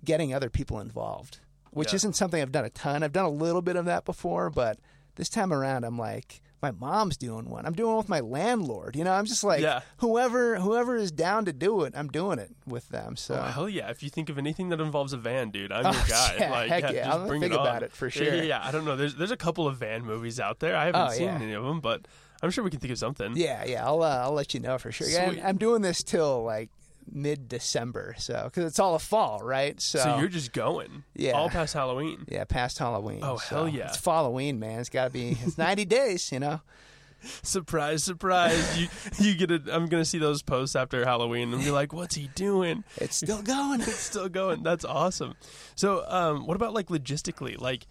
getting 0.02 0.32
other 0.32 0.48
people 0.48 0.80
involved 0.80 1.40
which 1.72 1.92
Yeah. 1.92 1.96
isn't 1.96 2.16
something 2.16 2.40
i've 2.40 2.52
done 2.52 2.64
a 2.64 2.70
ton 2.70 3.02
i've 3.02 3.12
done 3.12 3.26
a 3.26 3.30
little 3.30 3.60
bit 3.60 3.76
of 3.76 3.84
that 3.84 4.06
before 4.06 4.48
but 4.48 4.78
this 5.16 5.28
time 5.28 5.52
around 5.52 5.84
i'm 5.84 5.98
like 5.98 6.40
my 6.62 6.70
mom's 6.70 7.16
doing 7.16 7.48
one 7.48 7.64
i'm 7.66 7.72
doing 7.72 7.88
one 7.88 7.96
with 7.98 8.08
my 8.08 8.20
landlord 8.20 8.94
you 8.96 9.02
know 9.04 9.12
i'm 9.12 9.24
just 9.26 9.42
like 9.42 9.60
Yeah. 9.62 9.80
whoever 9.98 10.56
whoever 10.60 10.94
is 10.96 11.10
down 11.10 11.44
to 11.46 11.52
do 11.52 11.82
it 11.84 11.94
i'm 11.96 12.08
doing 12.08 12.38
it 12.38 12.50
with 12.66 12.88
them 12.90 13.16
so 13.16 13.34
Oh, 13.36 13.42
hell 13.42 13.68
yeah! 13.68 13.88
If 13.90 14.02
you 14.02 14.10
think 14.10 14.28
of 14.28 14.36
anything 14.38 14.68
that 14.70 14.80
involves 14.80 15.12
a 15.12 15.16
van, 15.16 15.50
dude, 15.50 15.72
I'm 15.72 15.86
Oh, 15.86 15.90
your 15.92 16.02
guy. 16.06 16.36
yeah, 16.38 16.50
like, 16.50 16.68
heck 16.68 16.82
yeah, 16.82 16.90
yeah, 16.92 17.04
just 17.06 17.26
bring 17.26 17.40
think 17.40 17.54
it 17.54 17.58
on. 17.58 17.66
about 17.66 17.82
it 17.82 17.92
for 17.92 18.08
Yeah, 18.08 18.22
Yeah, 18.22 18.30
sure. 18.30 18.42
yeah. 18.44 18.60
I 18.62 18.70
don't 18.70 18.84
know. 18.84 18.96
There's 18.96 19.14
there's 19.16 19.30
a 19.30 19.36
couple 19.36 19.66
of 19.66 19.76
van 19.78 20.04
movies 20.04 20.38
out 20.38 20.60
there. 20.60 20.76
I 20.76 20.84
haven't 20.86 21.00
Oh, 21.00 21.10
seen 21.10 21.24
yeah. 21.26 21.34
any 21.40 21.52
of 21.54 21.64
them, 21.64 21.80
but 21.80 22.06
I'm 22.42 22.50
sure 22.50 22.62
we 22.62 22.70
can 22.70 22.80
think 22.80 22.92
of 22.92 22.98
something. 22.98 23.32
yeah 23.36 23.64
yeah 23.64 23.86
i'll 23.86 24.02
uh, 24.02 24.16
i'll 24.24 24.32
let 24.32 24.52
you 24.54 24.60
know 24.60 24.76
for 24.78 24.90
sure 24.92 25.08
Yeah, 25.08 25.30
Sweet. 25.30 25.42
i'm 25.44 25.56
doing 25.58 25.82
this 25.82 26.02
till 26.02 26.42
like 26.44 26.68
mid-december 27.12 28.14
so 28.18 28.44
because 28.44 28.64
it's 28.64 28.78
all 28.78 28.94
a 28.94 28.98
fall 28.98 29.40
right 29.42 29.80
so, 29.80 29.98
So 29.98 30.18
you're 30.18 30.28
just 30.28 30.52
going, 30.52 31.04
Yeah. 31.14 31.32
all 31.32 31.48
past 31.48 31.74
Halloween. 31.74 32.24
yeah 32.28 32.44
past 32.44 32.78
halloween 32.78 33.20
Oh, 33.22 33.36
so 33.36 33.56
hell 33.56 33.68
yeah. 33.68 33.88
it's 33.88 34.04
halloween 34.04 34.58
man 34.58 34.80
it's 34.80 34.88
gotta 34.88 35.10
be 35.10 35.36
it's 35.42 35.56
90 35.58 35.84
days 35.84 36.30
you 36.32 36.40
know 36.40 36.60
Surprise, 37.42 38.02
surprise! 38.02 38.78
you 38.80 38.88
you 39.18 39.34
get 39.34 39.50
it. 39.50 39.62
I'm 39.70 39.86
gonna 39.88 40.06
see 40.06 40.16
those 40.16 40.40
posts 40.40 40.74
after 40.74 41.04
Halloween 41.04 41.52
and 41.52 41.62
be 41.62 41.70
like, 41.70 41.92
"What's 41.92 42.14
he 42.14 42.30
doing?" 42.34 42.82
it's 42.96 43.16
still 43.16 43.42
going 43.42 43.80
It's 43.82 43.96
still 43.98 44.30
going. 44.30 44.62
That's 44.62 44.86
awesome. 44.86 45.34
So, 45.74 46.02
um, 46.08 46.46
what 46.46 46.56
about 46.56 46.72
like 46.72 46.86
logistically, 46.86 47.60
like 47.60 47.86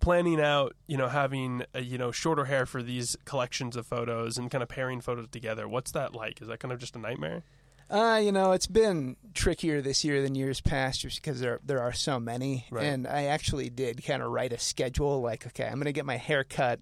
planning 0.00 0.38
out, 0.38 0.76
you 0.86 0.98
know, 0.98 1.08
having 1.08 1.62
uh, 1.74 1.78
you 1.78 1.96
know 1.96 2.12
shorter 2.12 2.44
hair 2.44 2.66
for 2.66 2.82
these 2.82 3.16
collections 3.24 3.76
of 3.76 3.86
photos 3.86 4.36
and 4.36 4.50
kind 4.50 4.62
of 4.62 4.68
pairing 4.68 5.00
photos 5.00 5.28
together? 5.30 5.66
What's 5.66 5.92
that 5.92 6.14
like? 6.14 6.42
Is 6.42 6.48
that 6.48 6.60
kind 6.60 6.70
of 6.70 6.78
just 6.78 6.94
a 6.96 6.98
nightmare? 6.98 7.44
Uh, 7.88 8.20
you 8.22 8.32
know, 8.32 8.52
it's 8.52 8.66
been 8.66 9.16
trickier 9.32 9.80
this 9.80 10.04
year 10.04 10.20
than 10.20 10.34
years 10.34 10.60
past 10.60 11.00
just 11.00 11.22
because 11.22 11.40
there 11.40 11.60
there 11.64 11.80
are 11.80 11.92
so 11.92 12.18
many. 12.18 12.66
Right. 12.70 12.84
And 12.84 13.06
I 13.06 13.24
actually 13.24 13.70
did 13.70 14.04
kind 14.04 14.22
of 14.22 14.30
write 14.30 14.52
a 14.52 14.58
schedule 14.58 15.20
like, 15.20 15.46
okay, 15.46 15.66
I'm 15.66 15.74
going 15.74 15.84
to 15.84 15.92
get 15.92 16.06
my 16.06 16.16
hair 16.16 16.42
cut 16.42 16.80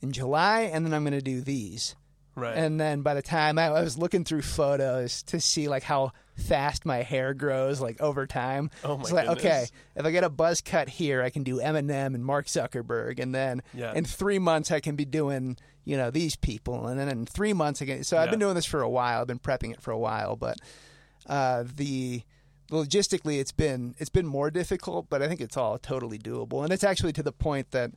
in 0.00 0.12
July 0.12 0.62
and 0.62 0.84
then 0.84 0.94
I'm 0.94 1.02
going 1.02 1.12
to 1.12 1.22
do 1.22 1.40
these. 1.40 1.96
Right. 2.36 2.56
And 2.56 2.78
then 2.78 3.00
by 3.00 3.14
the 3.14 3.22
time 3.22 3.58
I, 3.58 3.68
I 3.68 3.82
was 3.82 3.96
looking 3.96 4.22
through 4.24 4.42
photos 4.42 5.22
to 5.24 5.40
see 5.40 5.68
like 5.68 5.82
how 5.82 6.12
fast 6.34 6.84
my 6.84 6.98
hair 6.98 7.32
grows 7.32 7.80
like 7.80 7.98
over 8.00 8.26
time. 8.26 8.70
Oh 8.84 8.96
my 8.96 9.02
it's 9.02 9.12
like, 9.12 9.26
goodness. 9.26 9.44
okay, 9.44 9.66
if 9.96 10.04
I 10.04 10.10
get 10.10 10.22
a 10.22 10.28
buzz 10.28 10.60
cut 10.60 10.88
here, 10.90 11.22
I 11.22 11.30
can 11.30 11.44
do 11.44 11.58
Eminem 11.60 12.14
and 12.14 12.22
Mark 12.24 12.46
Zuckerberg, 12.46 13.18
and 13.20 13.34
then 13.34 13.62
Yeah. 13.72 13.94
in 13.94 14.04
three 14.04 14.38
months 14.38 14.70
I 14.70 14.80
can 14.80 14.96
be 14.96 15.06
doing 15.06 15.56
you 15.84 15.96
know 15.96 16.10
these 16.10 16.36
people, 16.36 16.88
and 16.88 17.00
then 17.00 17.08
in 17.08 17.24
three 17.26 17.52
months 17.54 17.80
again. 17.80 18.04
So 18.04 18.18
I've 18.18 18.30
been 18.30 18.40
doing 18.40 18.54
this 18.54 18.66
for 18.66 18.82
a 18.82 18.90
while. 18.90 19.22
I've 19.22 19.26
been 19.28 19.38
prepping 19.38 19.72
it 19.72 19.80
for 19.80 19.92
a 19.92 19.98
while, 19.98 20.36
but 20.36 20.58
uh, 21.26 21.64
the 21.74 22.22
logistically 22.70 23.38
it's 23.40 23.52
been 23.52 23.94
it's 23.98 24.10
been 24.10 24.26
more 24.26 24.50
difficult, 24.50 25.08
but 25.08 25.22
I 25.22 25.28
think 25.28 25.40
it's 25.40 25.56
all 25.56 25.78
totally 25.78 26.18
doable, 26.18 26.64
and 26.64 26.72
it's 26.72 26.84
actually 26.84 27.12
to 27.14 27.22
the 27.22 27.32
point 27.32 27.70
that 27.70 27.92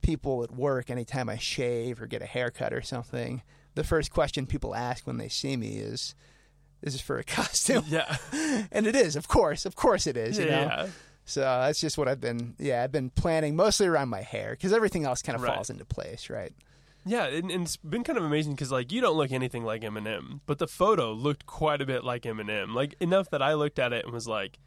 people 0.00 0.42
at 0.44 0.52
work, 0.52 0.90
anytime 0.90 1.28
I 1.28 1.36
shave 1.36 2.00
or 2.00 2.06
get 2.06 2.22
a 2.22 2.26
haircut 2.26 2.72
or 2.72 2.82
something, 2.82 3.42
the 3.74 3.84
first 3.84 4.10
question 4.10 4.46
people 4.46 4.74
ask 4.74 5.06
when 5.06 5.18
they 5.18 5.28
see 5.28 5.56
me 5.56 5.76
is, 5.78 5.92
Is 6.00 6.14
"This 6.82 6.94
is 6.96 7.00
for 7.00 7.18
a 7.18 7.24
costume," 7.38 7.84
yeah. 7.88 8.16
and 8.72 8.86
it 8.86 8.94
is, 8.96 9.16
of 9.16 9.28
course, 9.28 9.66
of 9.66 9.74
course 9.76 10.06
it 10.06 10.16
is. 10.16 10.38
yeah. 10.38 10.44
know, 10.44 10.50
yeah. 10.52 10.86
so 11.24 11.40
that's 11.40 11.80
just 11.80 11.96
what 11.98 12.08
I've 12.08 12.20
been. 12.20 12.54
Yeah, 12.58 12.82
I've 12.82 12.92
been 12.92 13.10
planning 13.10 13.56
mostly 13.56 13.86
around 13.86 14.08
my 14.10 14.22
hair 14.22 14.50
because 14.52 14.72
everything 14.72 15.04
else 15.04 15.22
kind 15.22 15.36
of 15.36 15.42
Right. 15.42 15.54
falls 15.54 15.70
into 15.70 15.84
place, 15.84 16.28
right? 16.30 16.52
Yeah, 17.06 17.26
and, 17.26 17.50
and 17.50 17.64
it's 17.64 17.76
been 17.76 18.02
kind 18.02 18.16
of 18.16 18.24
amazing 18.24 18.52
because 18.52 18.72
like 18.72 18.90
you 18.90 19.00
don't 19.02 19.16
look 19.16 19.30
anything 19.32 19.62
like 19.64 19.82
Eminem, 19.82 20.40
but 20.46 20.58
the 20.58 20.66
photo 20.66 21.12
looked 21.12 21.44
quite 21.44 21.82
a 21.82 21.86
bit 21.86 22.02
like 22.02 22.22
Eminem, 22.22 22.74
like 22.74 22.94
enough 23.00 23.28
that 23.30 23.42
I 23.42 23.52
looked 23.54 23.78
at 23.78 23.92
it 23.92 24.04
and 24.06 24.12
was 24.14 24.26
like, 24.26 24.58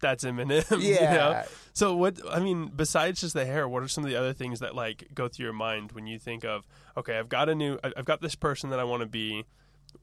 "That's 0.00 0.24
Eminem." 0.24 0.70
you 0.82 0.94
know? 0.94 1.00
Yeah. 1.30 1.44
So 1.72 1.94
what? 1.96 2.18
I 2.30 2.40
mean, 2.40 2.70
besides 2.74 3.20
just 3.20 3.34
the 3.34 3.44
hair, 3.44 3.68
what 3.68 3.82
are 3.82 3.88
some 3.88 4.04
of 4.04 4.10
the 4.10 4.16
other 4.16 4.32
things 4.32 4.60
that 4.60 4.74
like 4.74 5.08
go 5.14 5.28
through 5.28 5.44
your 5.44 5.52
mind 5.52 5.92
when 5.92 6.06
you 6.06 6.18
think 6.18 6.44
of, 6.44 6.66
okay, 6.96 7.18
I've 7.18 7.28
got 7.28 7.48
a 7.48 7.54
new, 7.54 7.78
I've 7.82 8.04
got 8.04 8.20
this 8.20 8.34
person 8.34 8.70
that 8.70 8.78
I 8.78 8.84
want 8.84 9.00
to 9.02 9.06
be. 9.08 9.44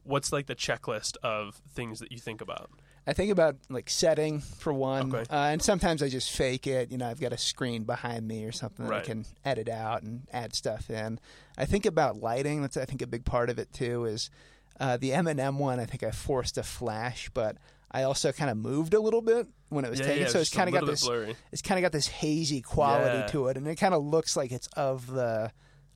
What's 0.04 0.32
like 0.32 0.46
the 0.46 0.54
checklist 0.56 1.16
of 1.22 1.60
things 1.74 2.00
that 2.00 2.10
you 2.10 2.18
think 2.18 2.40
about? 2.40 2.70
I 3.06 3.12
think 3.12 3.30
about 3.30 3.56
like 3.68 3.90
setting 3.90 4.40
for 4.40 4.72
one, 4.72 5.14
Okay. 5.14 5.24
uh, 5.30 5.46
and 5.50 5.60
sometimes 5.60 6.02
I 6.02 6.08
just 6.08 6.30
fake 6.30 6.66
it. 6.66 6.90
You 6.90 6.98
know, 6.98 7.08
I've 7.08 7.20
got 7.20 7.32
a 7.32 7.38
screen 7.38 7.82
behind 7.84 8.26
me 8.26 8.44
or 8.44 8.52
something 8.52 8.86
that 8.86 8.90
Right. 8.90 9.02
I 9.02 9.04
can 9.06 9.26
edit 9.44 9.68
out 9.68 10.02
and 10.02 10.22
add 10.32 10.54
stuff 10.54 10.88
in. 10.88 11.18
I 11.58 11.64
think 11.66 11.84
about 11.84 12.16
lighting. 12.20 12.62
That's 12.62 12.76
I 12.76 12.84
think 12.84 13.02
a 13.02 13.06
big 13.06 13.24
part 13.24 13.50
of 13.50 13.58
it 13.58 13.72
too. 13.72 14.04
Is 14.06 14.30
uh, 14.80 14.96
the 14.96 15.10
Eminem 15.10 15.56
one? 15.58 15.78
I 15.78 15.84
think 15.84 16.02
I 16.02 16.10
forced 16.10 16.56
a 16.58 16.62
flash, 16.62 17.28
but 17.34 17.56
I 17.92 18.04
also 18.04 18.32
kind 18.32 18.50
of 18.50 18.56
moved 18.56 18.94
a 18.94 19.00
little 19.00 19.20
bit 19.22 19.46
when 19.68 19.84
it 19.84 19.90
was 19.90 20.00
yeah, 20.00 20.06
taken, 20.06 20.22
yeah, 20.22 20.28
so 20.28 20.38
it's 20.40 20.50
kind 20.50 20.68
of 20.68 20.74
got 20.74 20.86
this. 20.86 21.04
blurry. 21.04 21.36
It's 21.52 21.62
kind 21.62 21.78
of 21.78 21.82
got 21.82 21.92
this 21.92 22.06
hazy 22.06 22.60
quality 22.62 23.18
Yeah. 23.18 23.26
to 23.28 23.46
it, 23.48 23.56
and 23.56 23.66
it 23.68 23.76
kind 23.76 23.94
of 23.94 24.02
looks 24.04 24.36
like 24.36 24.50
it's 24.52 24.66
of 24.68 25.06
the 25.06 25.52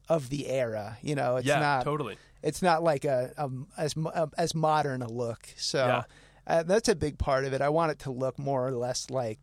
of 0.09 0.29
the 0.29 0.49
era. 0.49 0.99
You 1.03 1.15
know, 1.15 1.37
it's 1.37 1.47
yeah, 1.47 1.59
not 1.59 1.85
totally. 1.85 2.17
it's 2.43 2.63
not 2.63 2.83
like 2.83 3.05
a, 3.05 3.33
um 3.39 3.67
as 3.77 3.97
mo- 3.97 4.13
um, 4.15 4.31
as 4.39 4.55
modern 4.55 5.03
a 5.03 5.09
look. 5.09 5.49
So 5.57 6.03
uh, 6.47 6.63
that's 6.63 6.89
a 6.89 6.95
big 6.95 7.19
part 7.19 7.45
of 7.45 7.53
it. 7.53 7.61
I 7.61 7.71
want 7.71 7.93
it 7.93 7.99
to 8.01 8.11
look 8.13 8.39
more 8.39 8.67
or 8.67 8.73
less 8.73 9.11
like 9.11 9.41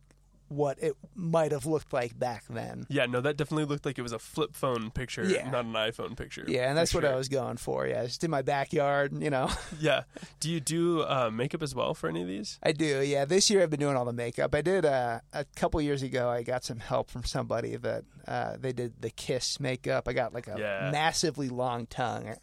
what 0.54 0.78
it 0.82 0.94
might 1.14 1.52
have 1.52 1.66
looked 1.66 1.92
like 1.92 2.18
back 2.18 2.44
then. 2.48 2.86
Yeah, 2.88 3.06
no, 3.06 3.20
that 3.20 3.36
definitely 3.36 3.64
looked 3.64 3.84
like 3.84 3.98
it 3.98 4.02
was 4.02 4.12
a 4.12 4.18
flip 4.18 4.54
phone 4.54 4.90
picture, 4.90 5.24
Yeah. 5.24 5.50
not 5.50 5.64
an 5.64 5.72
iPhone 5.72 6.16
picture. 6.16 6.44
Yeah, 6.46 6.68
and 6.68 6.76
that's 6.78 6.94
what 6.94 7.04
I 7.04 7.14
was 7.16 7.28
going 7.28 7.56
for. 7.56 7.86
Yeah, 7.86 8.04
just 8.04 8.22
in 8.24 8.30
my 8.30 8.42
backyard, 8.42 9.12
you 9.22 9.30
know. 9.30 9.50
Yeah. 9.80 10.02
Do 10.40 10.50
you 10.50 10.60
do 10.60 11.02
uh, 11.02 11.30
makeup 11.32 11.62
as 11.62 11.74
well 11.74 11.94
for 11.94 12.08
any 12.08 12.22
of 12.22 12.28
these? 12.28 12.58
I 12.62 12.72
do, 12.72 13.02
yeah. 13.02 13.24
This 13.24 13.50
year 13.50 13.62
I've 13.62 13.70
been 13.70 13.80
doing 13.80 13.96
all 13.96 14.04
the 14.04 14.12
makeup. 14.12 14.54
I 14.54 14.62
did 14.62 14.84
uh, 14.86 15.20
a 15.32 15.44
couple 15.56 15.80
years 15.82 16.02
ago. 16.02 16.28
I 16.28 16.42
got 16.42 16.64
some 16.64 16.78
help 16.78 17.10
from 17.10 17.24
somebody 17.24 17.76
that 17.76 18.04
uh, 18.28 18.56
they 18.58 18.72
did 18.72 19.00
the 19.02 19.10
Kiss 19.10 19.58
makeup. 19.60 20.06
I 20.08 20.12
got 20.12 20.32
like 20.32 20.46
a 20.46 20.56
Yeah. 20.58 20.90
massively 20.92 21.48
long 21.48 21.86
tongue. 21.86 22.34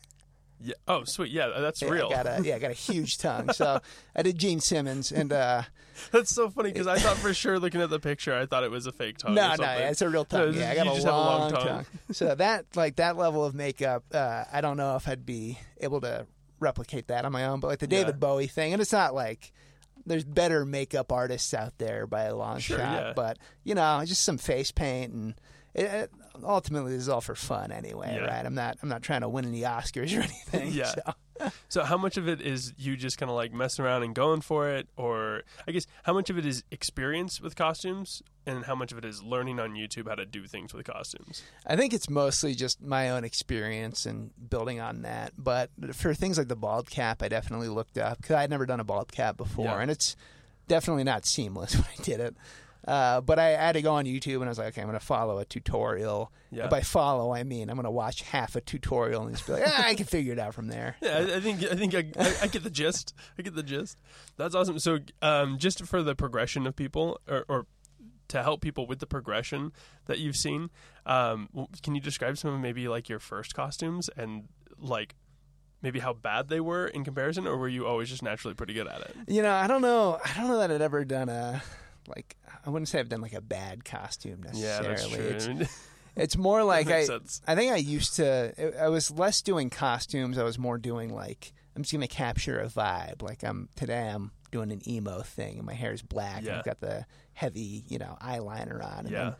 Yeah. 0.63 0.73
Oh, 0.87 1.03
sweet. 1.03 1.31
Yeah, 1.31 1.49
that's 1.59 1.81
Yeah, 1.81 1.89
real. 1.89 2.07
I 2.07 2.23
got 2.23 2.27
a 2.27 2.41
yeah, 2.43 2.55
I 2.55 2.59
got 2.59 2.71
a 2.71 2.75
huge 2.75 3.17
tongue. 3.17 3.51
So 3.53 3.79
I 4.15 4.21
did 4.21 4.37
Gene 4.37 4.59
Simmons, 4.59 5.11
and 5.11 5.31
uh, 5.33 5.63
That's 6.11 6.33
so 6.33 6.49
funny 6.49 6.71
because 6.71 6.87
I 6.87 6.97
thought 6.97 7.17
for 7.17 7.33
sure 7.33 7.59
looking 7.59 7.81
at 7.81 7.89
the 7.89 7.99
picture, 7.99 8.33
I 8.35 8.45
thought 8.45 8.63
it 8.63 8.71
was 8.71 8.85
a 8.85 8.91
fake 8.91 9.17
tongue. 9.17 9.31
or 9.31 9.35
no, 9.35 9.55
no, 9.55 9.63
yeah, 9.63 9.89
it's 9.89 10.01
a 10.01 10.09
real 10.09 10.25
tongue. 10.25 10.51
this 10.53 10.61
yeah, 10.61 10.71
I 10.71 10.75
got 10.75 10.87
a 10.87 10.89
have 10.91 11.03
a 11.03 11.11
long, 11.11 11.39
long 11.41 11.51
tongue. 11.51 11.67
tongue. 11.67 11.85
So 12.11 12.35
that 12.35 12.65
like 12.75 12.97
that 12.97 13.17
level 13.17 13.43
of 13.45 13.53
makeup, 13.55 14.03
uh, 14.13 14.43
I 14.51 14.61
don't 14.61 14.77
know 14.77 14.95
if 14.95 15.07
I'd 15.07 15.25
be 15.25 15.57
able 15.79 16.01
to 16.01 16.25
replicate 16.59 17.07
that 17.07 17.25
on 17.25 17.31
my 17.31 17.45
own. 17.45 17.59
But 17.59 17.67
like 17.67 17.79
the 17.79 17.85
Yeah. 17.89 17.99
David 18.03 18.19
Bowie 18.19 18.47
thing, 18.47 18.73
and 18.73 18.81
it's 18.81 18.93
not 18.93 19.13
like 19.15 19.51
there's 20.05 20.23
better 20.23 20.65
makeup 20.65 21.11
artists 21.11 21.53
out 21.53 21.77
there 21.77 22.07
by 22.07 22.23
a 22.23 22.35
long 22.35 22.59
Sure, 22.59 22.77
shot. 22.77 23.03
yeah. 23.07 23.13
But 23.15 23.37
you 23.63 23.75
know, 23.75 24.01
just 24.05 24.23
some 24.23 24.37
face 24.37 24.71
paint 24.71 25.13
and. 25.13 25.33
It, 25.73 25.85
it, 25.85 26.11
ultimately, 26.43 26.93
this 26.93 27.01
is 27.03 27.09
all 27.09 27.21
for 27.21 27.35
fun 27.35 27.71
anyway, 27.71 28.13
Yeah. 28.15 28.25
right? 28.25 28.45
I'm 28.45 28.55
not. 28.55 28.77
I'm 28.81 28.89
not 28.89 29.01
trying 29.01 29.21
to 29.21 29.29
win 29.29 29.45
any 29.45 29.61
Oscars 29.61 30.17
or 30.17 30.21
anything. 30.23 30.71
Yeah. 30.73 30.85
so. 30.85 31.01
So 31.69 31.83
how 31.83 31.97
much 31.97 32.17
of 32.17 32.27
it 32.27 32.39
is 32.39 32.71
you 32.77 32.95
just 32.95 33.17
kind 33.17 33.27
of 33.31 33.35
like 33.35 33.51
messing 33.51 33.83
around 33.83 34.03
and 34.03 34.13
going 34.13 34.41
for 34.41 34.69
it, 34.69 34.88
or 34.95 35.41
I 35.67 35.71
guess 35.71 35.88
how 36.03 36.13
much 36.13 36.29
of 36.29 36.38
it 36.38 36.45
is 36.45 36.63
experience 36.69 37.41
with 37.41 37.55
costumes, 37.55 38.21
and 38.45 38.63
how 38.65 38.75
much 38.75 38.91
of 38.91 39.00
it 39.00 39.05
is 39.05 39.23
learning 39.23 39.59
on 39.59 39.71
YouTube 39.73 40.07
how 40.07 40.13
to 40.13 40.25
do 40.27 40.45
things 40.45 40.71
with 40.71 40.85
costumes? 40.85 41.41
I 41.65 41.75
think 41.75 41.93
it's 41.93 42.11
mostly 42.11 42.53
just 42.53 42.79
my 42.79 43.09
own 43.09 43.23
experience 43.23 44.05
and 44.05 44.29
building 44.51 44.79
on 44.79 45.01
that. 45.01 45.33
But 45.35 45.71
for 45.93 46.13
things 46.13 46.38
like 46.38 46.47
the 46.47 46.55
bald 46.55 46.91
cap, 46.91 47.23
I 47.23 47.27
definitely 47.27 47.69
looked 47.69 47.97
up 47.97 48.17
because 48.21 48.35
I'd 48.35 48.51
never 48.51 48.67
done 48.67 48.79
a 48.79 48.83
bald 48.83 49.11
cap 49.11 49.35
before, 49.35 49.65
Yeah. 49.65 49.79
and 49.81 49.89
it's 49.89 50.15
definitely 50.67 51.05
not 51.05 51.25
seamless 51.25 51.73
when 51.75 51.85
I 51.85 52.03
did 52.03 52.19
it. 52.19 52.35
Uh, 52.88 53.21
but 53.21 53.38
I 53.38 53.50
had 53.50 53.73
to 53.73 53.81
go 53.81 53.93
on 53.93 54.05
YouTube 54.05 54.35
and 54.35 54.45
I 54.45 54.47
was 54.50 54.57
like, 54.57 54.69
okay, 54.69 54.81
I'm 54.81 54.88
going 54.88 55.00
to 55.00 55.05
follow 55.05 55.38
a 55.38 55.45
tutorial. 55.45 56.31
Yeah. 56.51 56.63
And 56.63 56.69
by 56.69 56.81
follow, 56.81 57.33
I 57.33 57.43
mean 57.43 57.69
I'm 57.69 57.75
going 57.75 57.85
to 57.85 57.91
watch 57.91 58.23
half 58.23 58.55
a 58.55 58.61
tutorial 58.61 59.23
and 59.23 59.35
just 59.35 59.45
be 59.45 59.53
like, 59.53 59.63
ah, 59.65 59.88
I 59.88 59.93
can 59.93 60.05
figure 60.05 60.33
it 60.33 60.39
out 60.39 60.53
from 60.53 60.67
there. 60.67 60.95
Yeah, 61.01 61.17
I, 61.17 61.35
I 61.38 61.39
think 61.39 61.63
I 61.63 61.75
think 61.75 61.95
I, 61.95 62.05
I, 62.19 62.35
I 62.43 62.47
get 62.47 62.63
the 62.63 62.69
gist. 62.69 63.13
I 63.38 63.41
get 63.41 63.55
the 63.55 63.63
gist. 63.63 64.00
That's 64.38 64.55
awesome. 64.55 64.77
So, 64.79 65.00
um, 65.21 65.57
just 65.57 65.83
for 65.85 66.03
the 66.03 66.15
progression 66.15 66.67
of 66.67 66.75
people, 66.75 67.19
or, 67.27 67.45
or 67.47 67.65
to 68.29 68.43
help 68.43 68.61
people 68.61 68.88
with 68.88 69.00
the 69.00 69.07
progression 69.07 69.71
that 70.05 70.19
you've 70.19 70.35
seen, 70.38 70.69
um, 71.05 71.50
can 71.81 71.95
you 71.95 72.01
describe 72.01 72.38
some 72.38 72.53
of 72.53 72.59
maybe 72.59 72.88
like 72.88 73.09
your 73.09 73.19
first 73.19 73.53
costumes 73.55 74.09
and 74.15 74.47
like 74.79 75.15
maybe 75.81 76.00
how 76.00 76.13
bad 76.13 76.47
they 76.50 76.59
were 76.59 76.88
in 76.88 77.03
comparison, 77.03 77.47
or 77.47 77.57
were 77.57 77.67
you 77.67 77.85
always 77.85 78.09
just 78.09 78.23
naturally 78.23 78.53
pretty 78.53 78.73
good 78.73 78.88
at 78.88 79.01
it? 79.01 79.15
You 79.27 79.41
know, 79.41 79.53
I 79.53 79.67
don't 79.67 79.81
know. 79.81 80.19
I 80.23 80.38
don't 80.38 80.47
know 80.47 80.59
that 80.59 80.71
I'd 80.71 80.81
ever 80.81 81.03
done 81.03 81.29
a 81.29 81.61
like. 82.08 82.36
I 82.65 82.70
wouldn't 82.70 82.89
say 82.89 83.00
I've 83.00 83.10
done 83.10 83.22
like 83.22 83.34
a 83.34 83.41
bad 83.41 83.84
costume 83.86 84.43
necessarily. 84.43 84.88
Yeah, 84.89 84.96
that's 84.96 85.08
true. 85.48 85.58
It's, 85.60 85.81
it's 86.15 86.38
more 86.38 86.63
like 86.63 86.88
I. 86.89 87.03
sense. 87.05 87.41
I 87.48 87.55
think 87.55 87.72
I 87.72 87.77
used 87.77 88.15
to. 88.17 88.74
I 88.81 88.89
was 88.89 89.10
less 89.12 89.41
doing 89.41 89.70
costumes. 89.70 90.38
I 90.38 90.43
was 90.43 90.60
more 90.60 90.77
doing 90.77 91.13
like 91.13 91.53
I'm 91.75 91.84
just 91.84 91.93
gonna 91.93 92.08
capture 92.08 92.60
a 92.60 92.67
vibe. 92.67 93.22
Like 93.22 93.43
I'm 93.43 93.70
today. 93.75 94.10
I'm 94.10 94.31
doing 94.51 94.72
an 94.72 94.88
emo 94.88 95.22
thing, 95.22 95.58
and 95.58 95.65
my 95.65 95.74
hair 95.74 95.93
is 95.93 96.01
black. 96.01 96.38
And 96.39 96.48
Yeah. 96.48 96.58
I've 96.60 96.65
got 96.65 96.81
the 96.81 97.05
heavy, 97.34 97.84
you 97.88 97.98
know, 97.98 98.17
eyeliner 98.22 98.84
on. 98.84 99.00
And 99.05 99.12
Yeah. 99.12 99.24
then 99.24 99.36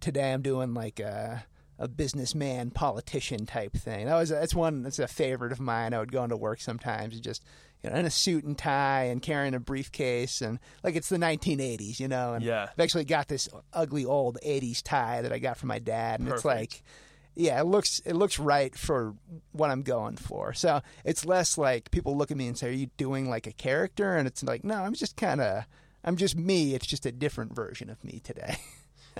today 0.00 0.32
I'm 0.32 0.42
doing 0.42 0.74
like 0.74 1.00
a 1.00 1.44
a 1.76 1.88
businessman 1.88 2.70
politician 2.70 3.46
type 3.46 3.72
thing. 3.74 4.06
That 4.06 4.14
was 4.14 4.28
that's 4.30 4.54
one 4.54 4.82
that's 4.82 5.00
a 5.00 5.08
favorite 5.08 5.50
of 5.52 5.58
mine. 5.60 5.92
I 5.92 5.98
would 5.98 6.12
go 6.12 6.22
into 6.22 6.36
work 6.36 6.60
sometimes 6.60 7.14
and 7.14 7.22
just 7.22 7.42
you 7.84 7.90
know 7.90 7.96
in 7.96 8.06
a 8.06 8.10
suit 8.10 8.44
and 8.44 8.56
tie 8.56 9.04
and 9.04 9.20
carrying 9.20 9.54
a 9.54 9.60
briefcase 9.60 10.40
and 10.40 10.58
like 10.82 10.96
it's 10.96 11.10
the 11.10 11.18
1980s, 11.18 12.00
you 12.00 12.08
know. 12.08 12.34
And 12.34 12.42
Yeah. 12.44 12.68
I've 12.72 12.80
actually 12.80 13.04
got 13.04 13.28
this 13.28 13.48
ugly 13.72 14.04
old 14.04 14.38
80s 14.44 14.82
tie 14.82 15.22
that 15.22 15.32
I 15.32 15.38
got 15.38 15.58
from 15.58 15.68
my 15.68 15.78
dad, 15.78 16.20
and 16.20 16.28
it's 16.30 16.44
like 16.44 16.82
yeah, 17.36 17.60
it 17.60 17.64
looks 17.64 18.00
it 18.06 18.14
looks 18.14 18.38
right 18.38 18.74
for 18.76 19.14
what 19.52 19.70
I'm 19.70 19.82
going 19.82 20.16
for. 20.16 20.54
So 20.54 20.80
it's 21.04 21.24
less 21.24 21.58
like 21.58 21.90
people 21.90 22.16
look 22.16 22.30
at 22.30 22.36
me 22.36 22.46
and 22.46 22.56
say, 22.56 22.68
"Are 22.68 22.72
you 22.72 22.88
doing 22.96 23.28
like 23.28 23.46
a 23.46 23.52
character?" 23.52 24.16
And 24.16 24.26
it's 24.26 24.42
like, 24.42 24.64
no, 24.64 24.76
I'm 24.76 24.94
just 24.94 25.16
kind 25.16 25.40
of 25.40 25.64
I'm 26.04 26.16
just 26.16 26.36
me. 26.36 26.74
It's 26.74 26.86
just 26.86 27.04
a 27.06 27.12
different 27.12 27.54
version 27.54 27.90
of 27.90 28.02
me 28.04 28.20
today. 28.22 28.56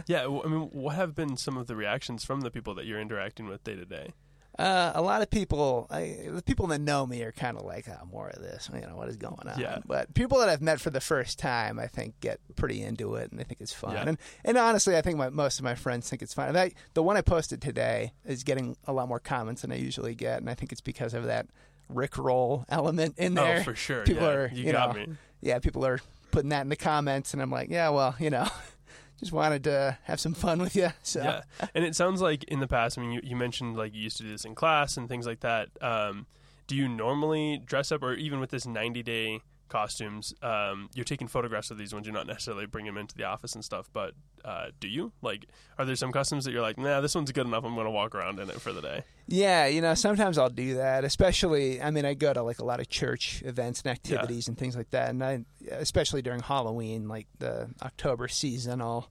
Yeah, 0.09 0.25
I 0.25 0.49
mean, 0.49 0.71
what 0.73 0.97
have 0.97 1.15
been 1.15 1.37
some 1.37 1.57
of 1.57 1.69
the 1.69 1.77
reactions 1.77 2.25
from 2.25 2.41
the 2.41 2.51
people 2.51 2.75
that 2.75 2.85
you're 2.85 3.01
interacting 3.01 3.47
with 3.47 3.63
day 3.63 3.77
to 3.77 3.85
day? 3.85 4.13
Uh, 4.59 4.93
a 4.95 5.03
lot 5.03 5.21
of 5.21 5.31
people, 5.31 5.89
I, 5.91 6.19
the 6.29 6.43
people 6.43 6.69
that 6.69 6.81
know 6.81 7.05
me 7.07 7.23
are 7.23 7.33
kind 7.33 7.57
of 7.57 7.65
like, 7.65 7.89
oh, 7.89 8.07
more 8.07 8.29
of 8.29 8.41
this. 8.41 8.71
You 8.73 8.83
know, 8.83 8.95
what 8.95 9.09
is 9.09 9.17
going 9.17 9.49
on? 9.49 9.59
Yeah. 9.59 9.79
But 9.85 10.15
people 10.15 10.39
that 10.39 10.49
I've 10.49 10.63
met 10.63 10.81
for 10.81 10.91
the 10.91 11.01
first 11.01 11.39
time, 11.39 11.79
I 11.81 11.89
think, 11.89 12.21
get 12.21 12.39
pretty 12.55 12.83
into 12.83 13.17
it 13.17 13.31
and 13.31 13.41
they 13.41 13.45
think 13.45 13.61
it's 13.61 13.73
fun. 13.73 13.95
Yeah. 13.95 14.05
And 14.07 14.19
and 14.45 14.57
honestly, 14.57 14.97
I 14.97 15.03
think 15.03 15.19
my, 15.19 15.29
most 15.29 15.59
of 15.59 15.65
my 15.65 15.75
friends 15.75 16.09
think 16.09 16.23
it's 16.23 16.35
fun. 16.35 16.53
That, 16.53 16.73
the 16.95 17.03
one 17.03 17.17
I 17.17 17.21
posted 17.21 17.61
today 17.61 18.13
is 18.25 18.45
getting 18.45 18.77
a 18.87 18.93
lot 18.93 19.09
more 19.09 19.21
comments 19.21 19.63
than 19.63 19.73
I 19.73 19.77
usually 19.77 20.15
get, 20.15 20.41
and 20.41 20.49
I 20.49 20.55
think 20.55 20.71
it's 20.71 20.81
because 20.81 21.15
of 21.15 21.25
that 21.25 21.47
Rick 21.89 22.17
roll 22.17 22.65
element 22.69 23.19
in 23.19 23.35
there. 23.35 23.59
Oh, 23.59 23.63
for 23.63 23.75
sure. 23.75 24.05
People 24.05 24.23
yeah. 24.23 24.35
are, 24.35 24.51
you, 24.53 24.65
you 24.65 24.73
got 24.73 24.95
know, 24.95 25.07
me. 25.07 25.15
Yeah, 25.41 25.59
people 25.59 25.85
are 25.85 26.01
putting 26.31 26.51
that 26.51 26.63
in 26.63 26.69
the 26.69 26.77
comments, 26.77 27.33
and 27.33 27.43
I'm 27.43 27.51
like, 27.51 27.71
yeah, 27.71 27.91
well, 27.91 28.15
you 28.19 28.31
know, 28.31 28.49
just 29.19 29.33
wanted 29.33 29.65
to 29.65 29.99
have 30.05 30.21
some 30.21 30.35
fun 30.35 30.61
with 30.61 30.77
you. 30.77 30.91
So. 31.03 31.23
Yeah, 31.23 31.43
and 31.75 31.85
it 31.85 31.97
sounds 31.97 32.21
like 32.21 32.45
in 32.45 32.61
the 32.61 32.67
past. 32.67 32.99
I 32.99 33.03
mean, 33.03 33.13
you, 33.13 33.21
you 33.23 33.37
mentioned 33.37 33.77
like 33.77 33.95
you 33.95 34.03
used 34.03 34.17
to 34.19 34.23
do 34.23 34.31
this 34.31 34.45
in 34.45 34.55
class 34.55 34.97
and 34.97 35.09
things 35.09 35.27
like 35.27 35.41
that. 35.41 35.69
Um, 35.81 36.27
do 36.67 36.77
you 36.77 36.89
normally 36.89 37.63
dress 37.65 37.93
up, 37.93 38.03
or 38.03 38.15
even 38.15 38.41
with 38.41 38.51
this 38.51 38.67
ninety 38.67 39.03
day 39.03 39.41
costumes, 39.69 40.33
um, 40.43 40.89
you're 40.95 41.05
taking 41.05 41.27
photographs 41.27 41.71
of 41.71 41.79
these 41.79 41.93
ones. 41.93 42.07
You're 42.07 42.15
not 42.15 42.27
necessarily 42.27 42.67
bringing 42.67 42.95
them 42.95 43.01
into 43.01 43.17
the 43.17 43.25
office 43.25 43.55
and 43.55 43.65
stuff. 43.65 43.89
But 43.93 44.15
uh, 44.45 44.67
do 44.79 44.89
you 44.89 45.13
like? 45.21 45.47
Are 45.79 45.85
there 45.85 45.97
some 45.97 46.13
costumes 46.13 46.45
that 46.45 46.53
you're 46.53 46.63
like, 46.63 46.79
nah, 46.79 47.01
this 47.01 47.15
one's 47.15 47.33
good 47.33 47.47
enough. 47.47 47.65
I'm 47.65 47.75
going 47.75 47.87
to 47.87 47.91
walk 47.91 48.15
around 48.15 48.39
in 48.39 48.51
it 48.51 48.61
for 48.61 48.73
the 48.73 48.81
day. 48.81 49.03
Yeah, 49.27 49.67
you 49.67 49.81
know, 49.81 49.95
sometimes 49.95 50.39
I'll 50.39 50.51
do 50.51 50.75
that. 50.77 51.05
Especially, 51.05 51.83
I 51.83 51.91
mean, 51.91 52.05
I 52.05 52.15
go 52.15 52.33
to 52.33 52.43
like 52.43 52.61
a 52.61 52.65
lot 52.65 52.79
of 52.79 52.89
church 52.89 53.43
events 53.45 53.83
and 53.83 53.91
activities 53.91 54.49
and 54.49 54.57
things 54.57 54.77
like 54.77 54.91
that, 54.91 55.11
and 55.11 55.25
I, 55.25 55.45
especially 55.71 56.23
during 56.23 56.41
Halloween, 56.41 57.09
like 57.09 57.27
the 57.39 57.69
October 57.83 58.29
season, 58.29 58.81
I'll 58.81 59.09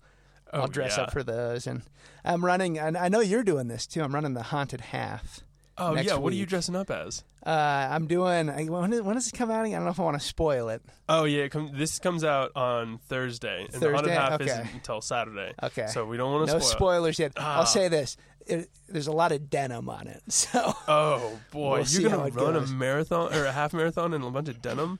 I'll 0.51 0.63
Oh, 0.63 0.67
dress 0.67 0.97
yeah. 0.97 1.03
up 1.05 1.11
for 1.13 1.23
those. 1.23 1.65
And 1.65 1.81
I'm 2.23 2.45
running, 2.45 2.77
and 2.77 2.95
I 2.97 3.07
know 3.09 3.21
you're 3.21 3.43
doing 3.43 3.67
this 3.67 3.87
too. 3.87 4.01
I'm 4.03 4.13
running 4.13 4.33
the 4.35 4.43
haunted 4.43 4.81
half. 4.81 5.39
Oh 5.75 5.95
yeah, 5.95 6.17
what 6.17 6.31
are 6.31 6.35
you 6.35 6.45
dressing 6.45 6.75
up 6.75 6.91
as? 6.91 7.23
Uh, 7.43 7.49
I'm 7.49 8.05
doing. 8.05 8.47
I- 8.47 8.65
When, 8.65 8.91
does- 8.91 9.27
it 9.27 9.33
come 9.33 9.49
out? 9.49 9.65
I 9.65 9.71
don't 9.71 9.83
know 9.83 9.89
if 9.89 9.99
I 9.99 10.03
want 10.03 10.19
to 10.21 10.25
spoil 10.25 10.69
it. 10.69 10.83
Oh 11.09 11.23
yeah, 11.23 11.45
it 11.45 11.49
come, 11.49 11.71
this 11.73 11.97
comes 11.97 12.23
out 12.23 12.51
on 12.55 12.99
Thursday, 13.09 13.65
and 13.73 13.81
the 13.81 13.91
haunted 13.91 14.13
half 14.13 14.33
Okay. 14.33 14.45
isn't 14.45 14.73
until 14.75 15.01
Saturday. 15.01 15.53
Okay. 15.63 15.87
So 15.87 16.05
we 16.05 16.15
don't 16.17 16.31
want 16.31 16.45
to 16.47 16.53
no 16.53 16.59
spoil. 16.59 16.69
spoilers 16.71 17.17
yet. 17.17 17.31
Ah. 17.37 17.57
I'll 17.57 17.65
say 17.65 17.87
this: 17.87 18.15
it, 18.45 18.69
there's 18.87 19.07
a 19.07 19.11
lot 19.11 19.31
of 19.31 19.49
denim 19.49 19.89
on 19.89 20.05
it, 20.07 20.21
so 20.31 20.75
Oh 20.87 21.39
boy, 21.49 21.79
We'll 21.79 21.87
you're 21.87 22.11
gonna 22.11 22.29
run 22.29 22.53
goes. 22.53 22.69
a 22.69 22.73
marathon 22.75 23.33
or 23.33 23.45
a 23.45 23.51
half 23.51 23.73
marathon 23.73 24.13
in 24.13 24.21
a 24.21 24.29
bunch 24.29 24.49
of 24.49 24.61
denim? 24.61 24.99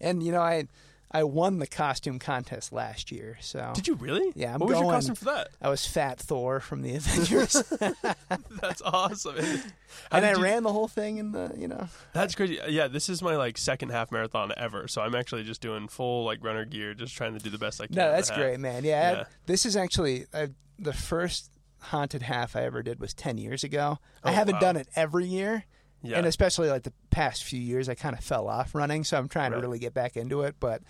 And 0.00 0.22
you 0.22 0.32
know, 0.32 0.40
I 0.40 0.64
I 1.10 1.24
won 1.24 1.58
the 1.58 1.66
costume 1.66 2.18
contest 2.18 2.70
last 2.70 3.10
year, 3.10 3.38
so 3.40 3.72
Did 3.74 3.88
you 3.88 3.94
really? 3.94 4.30
Yeah, 4.34 4.52
I'm 4.54 4.60
what 4.60 4.68
was 4.68 4.78
your 4.78 4.90
costume 4.90 5.14
for 5.14 5.24
that? 5.26 5.48
I 5.62 5.70
was 5.70 5.86
Fat 5.86 6.18
Thor 6.18 6.60
from 6.60 6.82
the 6.82 6.94
Avengers, 6.96 7.62
That's 8.60 8.82
awesome. 8.84 9.36
How 10.10 10.18
and 10.18 10.26
I 10.26 10.32
you- 10.32 10.42
ran 10.42 10.62
the 10.64 10.72
whole 10.72 10.88
thing 10.88 11.16
in 11.18 11.32
the 11.32 11.52
you 11.56 11.68
know. 11.68 11.88
That's 12.12 12.34
crazy. 12.34 12.58
Yeah, 12.68 12.88
this 12.88 13.08
is 13.08 13.22
my 13.22 13.36
like 13.36 13.56
second 13.58 13.90
half 13.90 14.12
marathon 14.12 14.52
ever, 14.56 14.86
so 14.88 15.00
I'm 15.02 15.14
actually 15.14 15.44
just 15.44 15.60
doing 15.60 15.88
full 15.88 16.24
like 16.24 16.44
runner 16.44 16.64
gear, 16.64 16.94
just 16.94 17.16
trying 17.16 17.32
to 17.36 17.42
do 17.42 17.50
the 17.50 17.58
best 17.58 17.80
I 17.80 17.86
can. 17.86 17.96
No, 17.96 18.10
that's 18.12 18.30
great, 18.30 18.60
man. 18.60 18.84
Yeah, 18.84 19.12
Yeah. 19.12 19.24
this 19.46 19.64
is 19.64 19.76
actually 19.76 20.26
uh, 20.34 20.48
the 20.78 20.92
first 20.92 21.50
haunted 21.80 22.22
half 22.22 22.54
I 22.56 22.64
ever 22.64 22.82
did 22.82 23.00
was 23.00 23.14
ten 23.14 23.38
years 23.38 23.64
ago. 23.64 23.98
I 24.22 24.30
Oh, 24.30 24.32
haven't 24.34 24.54
wow. 24.56 24.60
done 24.60 24.76
it 24.76 24.88
every 24.94 25.26
year, 25.26 25.64
Yeah, 26.02 26.18
and 26.18 26.26
especially 26.26 26.68
like 26.70 26.84
the 26.84 26.92
past 27.10 27.42
few 27.44 27.60
years, 27.60 27.88
I 27.88 27.94
kind 27.94 28.16
of 28.16 28.22
fell 28.22 28.46
off 28.48 28.74
running, 28.74 29.02
so 29.04 29.18
I'm 29.18 29.28
trying 29.28 29.50
Right. 29.52 29.58
to 29.58 29.62
really 29.66 29.78
get 29.80 29.94
back 29.94 30.16
into 30.16 30.42
it. 30.42 30.54
But 30.60 30.82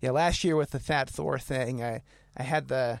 yeah, 0.00 0.10
last 0.10 0.44
year 0.44 0.56
with 0.56 0.70
the 0.70 0.80
Fat 0.80 1.08
Thor 1.08 1.38
thing, 1.38 1.82
I 1.82 2.02
I 2.36 2.42
had 2.42 2.68
the 2.68 3.00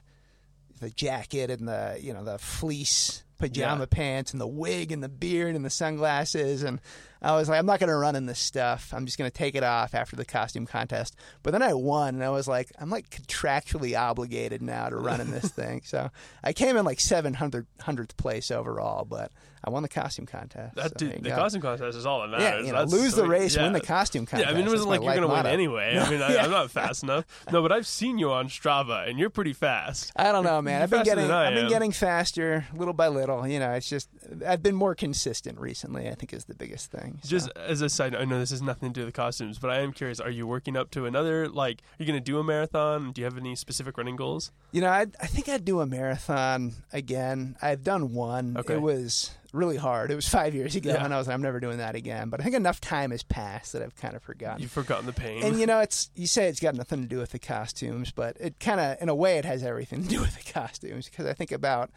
the 0.80 0.90
jacket 0.90 1.50
and 1.50 1.68
the 1.68 1.98
you 2.00 2.14
know 2.14 2.24
the 2.24 2.38
fleece 2.38 3.24
pajama 3.38 3.82
Yeah. 3.82 3.86
pants 3.90 4.32
and 4.32 4.40
the 4.40 4.46
wig 4.46 4.90
and 4.92 5.02
the 5.02 5.08
beard 5.08 5.54
and 5.54 5.64
the 5.64 5.70
sunglasses 5.70 6.62
and 6.62 6.80
I 7.22 7.36
was 7.36 7.48
like, 7.48 7.58
I'm 7.58 7.66
not 7.66 7.80
going 7.80 7.88
to 7.90 7.96
run 7.96 8.16
in 8.16 8.26
this 8.26 8.38
stuff. 8.38 8.92
I'm 8.94 9.04
just 9.04 9.18
going 9.18 9.30
to 9.30 9.36
take 9.36 9.54
it 9.54 9.62
off 9.62 9.94
after 9.94 10.16
the 10.16 10.24
costume 10.24 10.66
contest. 10.66 11.16
But 11.42 11.50
then 11.50 11.62
I 11.62 11.74
won, 11.74 12.14
and 12.14 12.24
I 12.24 12.30
was 12.30 12.48
like, 12.48 12.72
I'm 12.78 12.88
like 12.90 13.10
contractually 13.10 13.98
obligated 13.98 14.62
now 14.62 14.88
to 14.88 14.96
run 14.96 15.20
in 15.20 15.30
this 15.30 15.48
thing. 15.50 15.82
So 15.84 16.10
I 16.42 16.52
came 16.52 16.76
in 16.76 16.84
like 16.84 16.98
700th 16.98 18.16
place 18.16 18.50
overall, 18.50 19.04
but 19.04 19.32
I 19.62 19.68
won 19.68 19.82
the 19.82 19.90
costume 19.90 20.24
contest. 20.24 20.74
That 20.76 20.98
so 20.98 21.06
dude, 21.06 21.22
the 21.22 21.28
go. 21.28 21.36
costume 21.36 21.60
contest 21.60 21.98
is 21.98 22.06
all 22.06 22.22
that 22.22 22.28
matters. 22.28 22.64
Yeah, 22.64 22.66
you 22.66 22.72
know, 22.72 22.84
lose 22.84 23.14
the 23.14 23.28
race, 23.28 23.58
win 23.58 23.74
the 23.74 23.80
costume 23.80 24.24
contest. 24.24 24.48
Yeah, 24.48 24.54
I 24.54 24.56
mean, 24.56 24.66
it 24.66 24.70
wasn't 24.70 24.88
like 24.88 25.02
you're 25.02 25.14
gonna 25.14 25.26
win 25.26 25.36
motto. 25.36 25.50
anyway. 25.50 25.98
I 25.98 26.10
mean, 26.10 26.22
I, 26.22 26.30
Yeah. 26.34 26.44
I'm 26.44 26.50
not 26.50 26.70
fast 26.70 27.02
enough. 27.02 27.26
No, 27.52 27.60
but 27.60 27.70
I've 27.70 27.86
seen 27.86 28.18
you 28.18 28.30
on 28.32 28.48
Strava, 28.48 29.06
and 29.08 29.18
you're 29.18 29.28
pretty 29.28 29.52
fast. 29.52 30.12
I 30.16 30.32
don't 30.32 30.44
know, 30.44 30.62
man. 30.62 30.76
You're 30.76 30.82
I've 30.84 30.90
been 30.90 31.02
getting 31.02 31.30
I've 31.30 31.54
been 31.54 31.68
getting 31.68 31.92
faster 31.92 32.66
little 32.74 32.94
by 32.94 33.08
little. 33.08 33.46
You 33.46 33.58
know, 33.58 33.72
it's 33.72 33.88
just 33.88 34.08
I've 34.46 34.62
been 34.62 34.74
more 34.76 34.94
consistent 34.94 35.58
recently. 35.58 36.08
I 36.08 36.14
think 36.14 36.32
is 36.32 36.46
the 36.46 36.54
biggest 36.54 36.90
thing. 36.90 37.09
So. 37.22 37.28
Just 37.28 37.50
as 37.56 37.80
a 37.80 37.88
side 37.88 38.12
note, 38.12 38.20
I 38.22 38.24
know 38.24 38.38
this 38.38 38.50
has 38.50 38.62
nothing 38.62 38.90
to 38.90 39.00
do 39.00 39.04
with 39.06 39.14
the 39.14 39.20
costumes, 39.20 39.58
but 39.58 39.70
I 39.70 39.80
am 39.80 39.92
curious: 39.92 40.20
Are 40.20 40.30
you 40.30 40.46
working 40.46 40.76
up 40.76 40.90
to 40.92 41.06
another? 41.06 41.48
Like, 41.48 41.78
are 41.80 42.02
you 42.02 42.06
gonna 42.06 42.20
do 42.20 42.38
a 42.38 42.44
marathon? 42.44 43.12
Do 43.12 43.20
you 43.20 43.24
have 43.24 43.36
any 43.36 43.56
specific 43.56 43.96
running 43.98 44.16
goals? 44.16 44.52
You 44.72 44.80
know, 44.80 44.88
I 44.90 45.06
I 45.20 45.26
think 45.26 45.48
I'd 45.48 45.64
do 45.64 45.80
a 45.80 45.86
marathon 45.86 46.72
again. 46.92 47.56
I've 47.62 47.82
done 47.84 48.14
one. 48.14 48.56
Okay. 48.56 48.74
It 48.74 48.82
was 48.82 49.30
really 49.52 49.76
hard. 49.76 50.12
It 50.12 50.14
was 50.14 50.28
five 50.28 50.54
years 50.54 50.76
ago, 50.76 50.90
Yeah. 50.92 51.04
and 51.04 51.12
I 51.12 51.18
was 51.18 51.26
like, 51.26 51.34
I'm 51.34 51.42
never 51.42 51.58
doing 51.58 51.78
that 51.78 51.96
again. 51.96 52.28
But 52.28 52.40
I 52.40 52.44
think 52.44 52.54
enough 52.54 52.80
time 52.80 53.10
has 53.10 53.24
passed 53.24 53.72
that 53.72 53.82
I've 53.82 53.96
kind 53.96 54.14
of 54.14 54.22
forgotten. 54.22 54.62
You've 54.62 54.70
forgotten 54.70 55.06
the 55.06 55.12
pain. 55.12 55.42
And 55.42 55.58
you 55.58 55.66
know, 55.70 55.80
it's 55.80 56.10
you 56.14 56.28
say 56.28 56.46
it's 56.48 56.60
got 56.60 56.76
nothing 56.76 57.02
to 57.02 57.08
do 57.08 57.18
with 57.18 57.30
the 57.32 57.40
costumes, 57.40 58.12
but 58.12 58.36
it 58.38 58.60
kind 58.60 58.78
of, 58.78 59.02
in 59.02 59.08
a 59.08 59.14
way, 59.14 59.38
it 59.38 59.44
has 59.44 59.64
everything 59.64 60.02
to 60.04 60.08
do 60.08 60.20
with 60.20 60.36
the 60.36 60.52
costumes 60.52 61.08
because 61.08 61.26
I 61.26 61.32
think 61.32 61.50
about, 61.50 61.90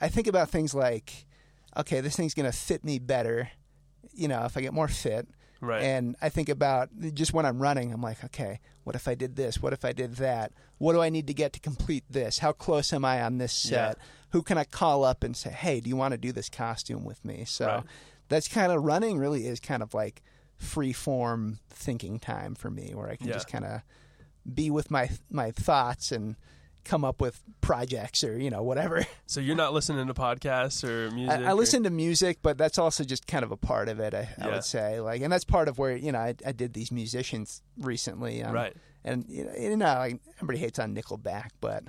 I 0.00 0.08
think 0.08 0.26
about 0.26 0.50
things 0.50 0.74
like, 0.74 1.24
okay, 1.74 2.00
this 2.02 2.16
thing's 2.16 2.34
gonna 2.34 2.52
fit 2.52 2.84
me 2.84 2.98
better, 2.98 3.48
you 4.14 4.28
know, 4.28 4.44
if 4.44 4.56
I 4.56 4.60
get 4.60 4.72
more 4.72 4.88
fit. 4.88 5.28
right. 5.60 5.82
And 5.82 6.16
I 6.22 6.28
think 6.28 6.48
about 6.48 6.90
just 7.14 7.32
when 7.32 7.46
I'm 7.46 7.60
running, 7.60 7.92
I'm 7.92 8.02
like, 8.02 8.22
okay, 8.24 8.60
what 8.84 8.94
if 8.96 9.08
I 9.08 9.14
did 9.14 9.36
this? 9.36 9.62
What 9.62 9.72
if 9.72 9.84
I 9.84 9.92
did 9.92 10.16
that? 10.16 10.52
What 10.78 10.92
do 10.92 11.00
I 11.00 11.08
need 11.08 11.26
to 11.28 11.34
get 11.34 11.52
to 11.54 11.60
complete 11.60 12.04
this? 12.10 12.38
How 12.40 12.52
close 12.52 12.92
am 12.92 13.04
I 13.04 13.22
on 13.22 13.38
this 13.38 13.64
Yeah. 13.64 13.90
set? 13.90 13.98
Who 14.30 14.42
can 14.42 14.58
I 14.58 14.64
call 14.64 15.04
up 15.04 15.24
and 15.24 15.36
say, 15.36 15.50
hey, 15.50 15.80
do 15.80 15.88
you 15.88 15.96
want 15.96 16.12
to 16.12 16.18
do 16.18 16.32
this 16.32 16.48
costume 16.48 17.04
with 17.04 17.24
me? 17.24 17.44
So 17.46 17.66
Right. 17.66 17.84
that's 18.28 18.48
kind 18.48 18.72
of 18.72 18.82
running 18.84 19.18
really 19.18 19.46
is 19.46 19.60
kind 19.60 19.82
of 19.82 19.94
like 19.94 20.22
free 20.56 20.92
form 20.92 21.58
thinking 21.70 22.18
time 22.18 22.54
for 22.54 22.70
me 22.70 22.92
where 22.94 23.08
I 23.08 23.16
can 23.16 23.28
Yeah. 23.28 23.34
just 23.34 23.48
kind 23.48 23.64
of 23.64 23.80
be 24.52 24.70
with 24.70 24.90
my 24.90 25.10
my 25.30 25.50
thoughts 25.50 26.12
and 26.12 26.36
come 26.84 27.04
up 27.04 27.20
with 27.20 27.42
projects 27.60 28.22
or 28.24 28.38
you 28.38 28.50
know 28.50 28.62
whatever. 28.62 29.06
so 29.26 29.40
you're 29.40 29.56
not 29.56 29.72
listening 29.72 30.06
to 30.06 30.14
podcasts 30.14 30.84
or 30.84 31.10
music? 31.10 31.38
I, 31.40 31.44
I 31.44 31.50
or- 31.50 31.54
listen 31.54 31.82
to 31.84 31.90
music, 31.90 32.38
but 32.42 32.58
that's 32.58 32.78
also 32.78 33.04
just 33.04 33.26
kind 33.26 33.44
of 33.44 33.50
a 33.52 33.56
part 33.56 33.88
of 33.88 34.00
it. 34.00 34.14
I, 34.14 34.28
I 34.40 34.48
would 34.48 34.64
say, 34.64 35.00
like, 35.00 35.22
and 35.22 35.32
that's 35.32 35.44
part 35.44 35.68
of 35.68 35.78
where 35.78 35.96
you 35.96 36.12
know 36.12 36.18
I, 36.20 36.34
I 36.46 36.52
did 36.52 36.74
these 36.74 36.90
musicians 36.92 37.62
recently, 37.78 38.42
um, 38.42 38.52
Right. 38.52 38.76
And 39.06 39.26
you 39.28 39.44
know, 39.76 39.84
like, 39.84 40.18
everybody 40.36 40.58
hates 40.58 40.78
on 40.78 40.94
Nickelback, 40.94 41.50
but 41.60 41.84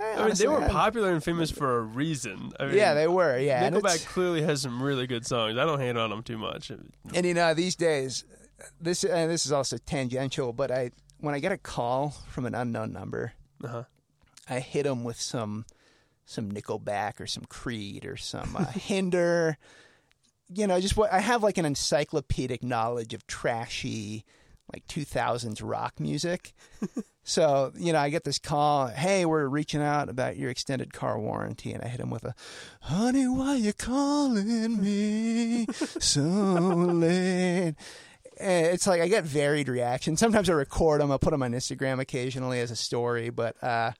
I, 0.00 0.12
I 0.12 0.26
mean, 0.26 0.34
they 0.36 0.48
were 0.48 0.66
popular 0.68 1.12
and 1.12 1.22
famous 1.22 1.50
for 1.50 1.78
a 1.78 1.82
reason. 1.82 2.52
I 2.58 2.66
mean, 2.66 2.76
Yeah, 2.76 2.94
they 2.94 3.08
were. 3.08 3.38
Yeah, 3.38 3.68
Nickelback 3.68 4.06
clearly 4.06 4.42
has 4.42 4.62
some 4.62 4.82
really 4.82 5.06
good 5.06 5.26
songs. 5.26 5.58
I 5.58 5.64
don't 5.66 5.80
hate 5.80 5.96
on 5.96 6.10
them 6.10 6.22
too 6.22 6.38
much. 6.38 6.70
and 6.70 6.92
you 7.26 7.34
know 7.34 7.52
these 7.54 7.76
days, 7.76 8.24
this 8.80 9.04
and 9.04 9.30
this 9.30 9.44
is 9.46 9.52
also 9.52 9.76
tangential, 9.76 10.52
but 10.54 10.70
I 10.70 10.90
when 11.18 11.34
I 11.34 11.38
get 11.40 11.52
a 11.52 11.58
call 11.58 12.10
from 12.30 12.46
an 12.46 12.54
unknown 12.54 12.92
number, 12.92 13.32
Uh-huh. 13.64 13.84
I 14.48 14.60
hit 14.60 14.84
them 14.84 15.04
with 15.04 15.20
some 15.20 15.64
some 16.26 16.50
Nickelback 16.50 17.20
or 17.20 17.26
some 17.26 17.44
Creed 17.44 18.04
or 18.04 18.16
some 18.16 18.56
uh, 18.56 18.64
Hinder. 18.72 19.56
You 20.48 20.66
know, 20.66 20.80
just 20.80 20.96
what 20.96 21.12
I 21.12 21.20
have 21.20 21.42
like 21.42 21.58
an 21.58 21.64
encyclopedic 21.64 22.62
knowledge 22.62 23.14
of 23.14 23.26
trashy, 23.26 24.24
like 24.72 24.86
2000s 24.86 25.60
rock 25.62 25.98
music. 25.98 26.52
so, 27.24 27.72
you 27.76 27.92
know, 27.92 27.98
I 27.98 28.10
get 28.10 28.24
this 28.24 28.38
call, 28.38 28.88
hey, 28.88 29.24
we're 29.24 29.46
reaching 29.46 29.82
out 29.82 30.08
about 30.08 30.36
your 30.36 30.50
extended 30.50 30.92
car 30.92 31.18
warranty. 31.18 31.72
And 31.72 31.82
I 31.82 31.88
hit 31.88 32.00
him 32.00 32.10
with 32.10 32.24
a, 32.24 32.34
honey, 32.82 33.26
why 33.26 33.56
you 33.56 33.72
calling 33.72 34.80
me 34.80 35.66
so 35.72 36.22
late? 36.22 37.74
And 38.38 38.66
it's 38.66 38.86
like 38.86 39.00
I 39.00 39.08
get 39.08 39.24
varied 39.24 39.68
reactions. 39.68 40.20
Sometimes 40.20 40.50
I 40.50 40.52
record 40.52 41.00
them. 41.00 41.10
I 41.10 41.16
put 41.16 41.30
them 41.30 41.42
on 41.42 41.52
Instagram 41.52 42.00
occasionally 42.00 42.60
as 42.60 42.70
a 42.70 42.76
story, 42.76 43.30
but 43.30 43.62
uh, 43.64 43.92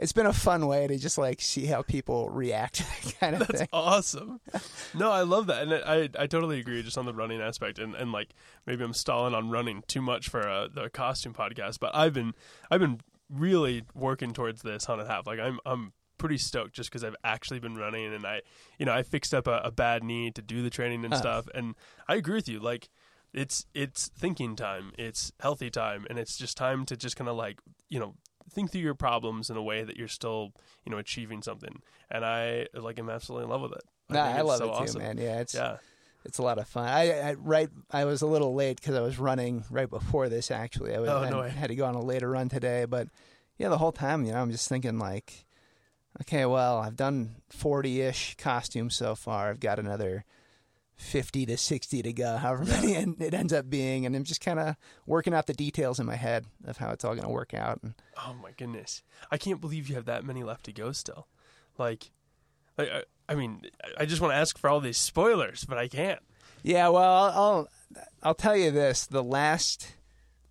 it's 0.00 0.12
been 0.12 0.26
a 0.26 0.32
fun 0.32 0.66
way 0.66 0.86
to 0.88 0.98
just 0.98 1.18
like 1.18 1.40
see 1.40 1.66
how 1.66 1.82
people 1.82 2.28
react 2.30 2.74
to 2.76 2.82
that 3.04 3.14
kind 3.20 3.34
of 3.36 3.46
That's 3.46 3.60
thing. 3.60 3.68
awesome. 3.72 4.40
No, 4.94 5.12
I 5.12 5.22
love 5.22 5.46
that, 5.46 5.62
and 5.62 5.72
I 5.74 6.08
I 6.20 6.26
totally 6.26 6.58
agree 6.58 6.82
just 6.82 6.98
on 6.98 7.06
the 7.06 7.14
running 7.14 7.40
aspect, 7.40 7.78
and, 7.78 7.94
and 7.94 8.10
like 8.10 8.30
maybe 8.66 8.82
I'm 8.82 8.92
stalling 8.94 9.34
on 9.34 9.48
running 9.50 9.84
too 9.86 10.02
much 10.02 10.28
for 10.28 10.48
uh, 10.48 10.66
the 10.66 10.88
costume 10.90 11.32
podcast, 11.34 11.78
but 11.78 11.94
I've 11.94 12.12
been 12.12 12.34
I've 12.72 12.80
been 12.80 13.00
really 13.28 13.84
working 13.94 14.32
towards 14.32 14.62
this 14.62 14.86
haunted 14.86 15.06
half. 15.06 15.26
Like 15.28 15.38
I'm 15.38 15.60
I'm 15.64 15.92
pretty 16.18 16.38
stoked 16.38 16.74
just 16.74 16.90
because 16.90 17.04
I've 17.04 17.14
actually 17.22 17.60
been 17.60 17.76
running, 17.76 18.12
and 18.12 18.26
I 18.26 18.40
you 18.78 18.86
know 18.86 18.92
I 18.92 19.04
fixed 19.04 19.32
up 19.32 19.46
a, 19.46 19.60
a 19.64 19.70
bad 19.70 20.02
knee 20.02 20.32
to 20.32 20.42
do 20.42 20.62
the 20.62 20.70
training 20.70 21.04
and 21.04 21.14
Huh. 21.14 21.20
stuff, 21.20 21.48
and 21.54 21.76
I 22.08 22.16
agree 22.16 22.34
with 22.34 22.48
you. 22.48 22.58
Like 22.58 22.88
it's 23.32 23.66
it's 23.74 24.08
thinking 24.08 24.56
time, 24.56 24.90
it's 24.98 25.30
healthy 25.38 25.70
time, 25.70 26.04
and 26.10 26.18
it's 26.18 26.36
just 26.36 26.56
time 26.56 26.84
to 26.86 26.96
just 26.96 27.14
kind 27.14 27.28
of 27.28 27.36
like 27.36 27.60
you 27.88 28.00
know 28.00 28.14
think 28.50 28.70
through 28.72 28.80
your 28.80 28.94
problems 28.94 29.50
in 29.50 29.56
a 29.56 29.62
way 29.62 29.84
that 29.84 29.96
you're 29.96 30.08
still 30.08 30.52
you 30.84 30.90
know 30.92 30.98
achieving 30.98 31.42
something 31.42 31.82
and 32.10 32.24
i 32.24 32.66
like 32.74 32.98
am 32.98 33.10
absolutely 33.10 33.44
in 33.44 33.50
love 33.50 33.60
with 33.62 33.72
it 33.72 33.82
I 34.10 34.14
Nah, 34.14 34.24
I 34.24 34.40
love 34.40 34.58
so 34.58 34.64
it 34.64 34.68
too, 34.68 34.82
awesome. 34.82 35.02
man. 35.02 35.18
Yeah, 35.18 35.40
it's 35.40 35.54
yeah 35.54 35.76
it's 36.24 36.38
a 36.38 36.42
lot 36.42 36.58
of 36.58 36.66
fun. 36.68 36.86
I, 36.88 37.30
I 37.30 37.32
right, 37.34 37.70
I 37.90 38.04
was 38.04 38.20
a 38.22 38.26
little 38.26 38.54
late 38.54 38.78
because 38.80 38.94
I 38.94 39.00
was 39.00 39.18
running 39.18 39.64
right 39.70 39.88
before 39.88 40.28
this. 40.28 40.50
Actually, 40.50 40.94
I 40.94 40.98
was, 40.98 41.08
Oh, 41.08 41.28
no 41.30 41.40
way. 41.40 41.48
had 41.50 41.68
to 41.68 41.74
go 41.76 41.86
on 41.86 41.94
a 41.94 42.02
later 42.02 42.28
run 42.28 42.48
today, 42.50 42.84
but 42.84 43.08
yeah, 43.56 43.68
the 43.70 43.78
whole 43.78 43.92
time, 43.92 44.24
you 44.26 44.32
know, 44.32 44.38
I'm 44.42 44.50
just 44.50 44.68
thinking 44.68 44.98
like, 44.98 45.46
okay, 46.22 46.44
well, 46.44 46.78
I've 46.78 46.96
done 46.96 47.36
40-ish 47.56 48.34
costumes 48.36 48.96
so 48.96 49.14
far. 49.14 49.48
I've 49.48 49.60
got 49.60 49.78
another 49.78 50.24
50 51.00 51.46
to 51.46 51.56
60 51.56 52.02
to 52.02 52.12
go, 52.12 52.36
however 52.36 52.64
many 52.64 52.92
it 53.20 53.34
ends 53.34 53.52
up 53.52 53.68
being, 53.70 54.04
and 54.06 54.14
I'm 54.14 54.24
just 54.24 54.40
kind 54.40 54.58
of 54.58 54.76
working 55.06 55.32
out 55.34 55.46
the 55.46 55.54
details 55.54 55.98
in 55.98 56.06
my 56.06 56.16
head 56.16 56.46
of 56.66 56.76
how 56.76 56.90
it's 56.90 57.04
all 57.04 57.14
going 57.14 57.26
to 57.26 57.32
work 57.32 57.54
out. 57.54 57.80
And 57.82 57.94
oh 58.18 58.34
my 58.42 58.50
goodness 58.56 59.02
i 59.30 59.36
can't 59.38 59.60
believe 59.60 59.88
you 59.88 59.94
have 59.94 60.04
that 60.04 60.24
many 60.24 60.42
left 60.42 60.64
to 60.66 60.72
go 60.72 60.92
still 60.92 61.26
like 61.78 62.10
i, 62.78 63.02
I 63.28 63.34
mean 63.34 63.62
i 63.96 64.04
just 64.04 64.20
want 64.20 64.32
to 64.32 64.36
ask 64.36 64.58
for 64.58 64.68
all 64.68 64.80
these 64.80 64.98
spoilers 64.98 65.64
but 65.64 65.78
i 65.78 65.88
can't 65.88 66.20
Yeah, 66.62 66.88
well, 66.88 67.02
I'll 67.02 67.30
I'll, 67.42 67.68
I'll 68.22 68.34
tell 68.34 68.56
you 68.56 68.70
this: 68.70 69.06
the 69.06 69.22
last 69.24 69.94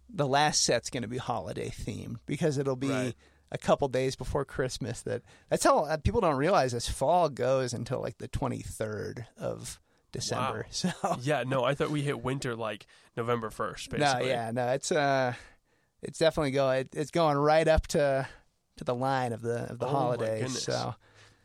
the 0.09 0.27
last 0.27 0.63
set's 0.63 0.89
going 0.89 1.03
to 1.03 1.07
be 1.07 1.17
holiday 1.19 1.69
themed 1.69 2.17
because 2.25 2.57
it'll 2.57 2.75
be 2.75 2.89
Right. 2.89 3.13
a 3.51 3.57
couple 3.59 3.87
days 3.87 4.15
before 4.15 4.43
Christmas. 4.45 5.01
That 5.03 5.21
that's 5.49 5.63
how 5.63 5.85
uh, 5.85 5.97
people 5.97 6.21
don't 6.21 6.37
realize 6.37 6.71
this. 6.71 6.89
Fall 6.89 7.29
goes 7.29 7.73
until 7.73 8.01
like 8.01 8.17
the 8.17 8.27
twenty 8.27 8.61
third 8.63 9.27
of 9.37 9.79
December. 10.11 10.65
So 10.69 10.91
yeah 11.21 11.43
no 11.45 11.63
i 11.63 11.73
thought 11.73 11.89
we 11.89 12.01
hit 12.09 12.21
winter 12.23 12.55
like 12.55 12.85
november 13.15 13.49
1st 13.49 13.97
no, 13.97 14.19
yeah, 14.25 14.51
no, 14.51 14.69
it's 14.69 14.91
uh, 14.91 15.33
it's 16.01 16.17
definitely 16.19 16.51
going. 16.51 16.79
It, 16.81 16.89
it's 16.93 17.11
going 17.11 17.37
right 17.37 17.67
up 17.67 17.87
to 17.87 18.27
to 18.77 18.83
the 18.83 18.95
line 18.95 19.33
of 19.33 19.41
the 19.41 19.69
of 19.71 19.79
the 19.79 19.85
Oh, 19.85 19.89
holidays. 19.89 20.63
So 20.63 20.95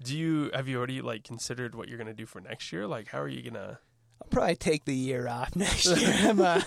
do 0.03 0.17
you 0.17 0.51
have 0.55 0.69
you 0.69 0.77
already 0.79 1.03
like 1.03 1.25
considered 1.25 1.75
what 1.75 1.89
you're 1.89 1.99
gonna 1.99 2.15
do 2.15 2.27
for 2.27 2.41
next 2.41 2.73
year 2.73 2.87
like 2.87 3.09
how 3.09 3.21
are 3.21 3.29
you 3.29 3.43
gonna 3.43 3.79
I'll 4.23 4.29
probably 4.29 4.55
take 4.57 4.85
the 4.85 4.95
year 4.95 5.27
off 5.27 5.57
next 5.57 5.87
year. 5.97 6.15
I'm 6.21 6.41
uh, 6.41 6.63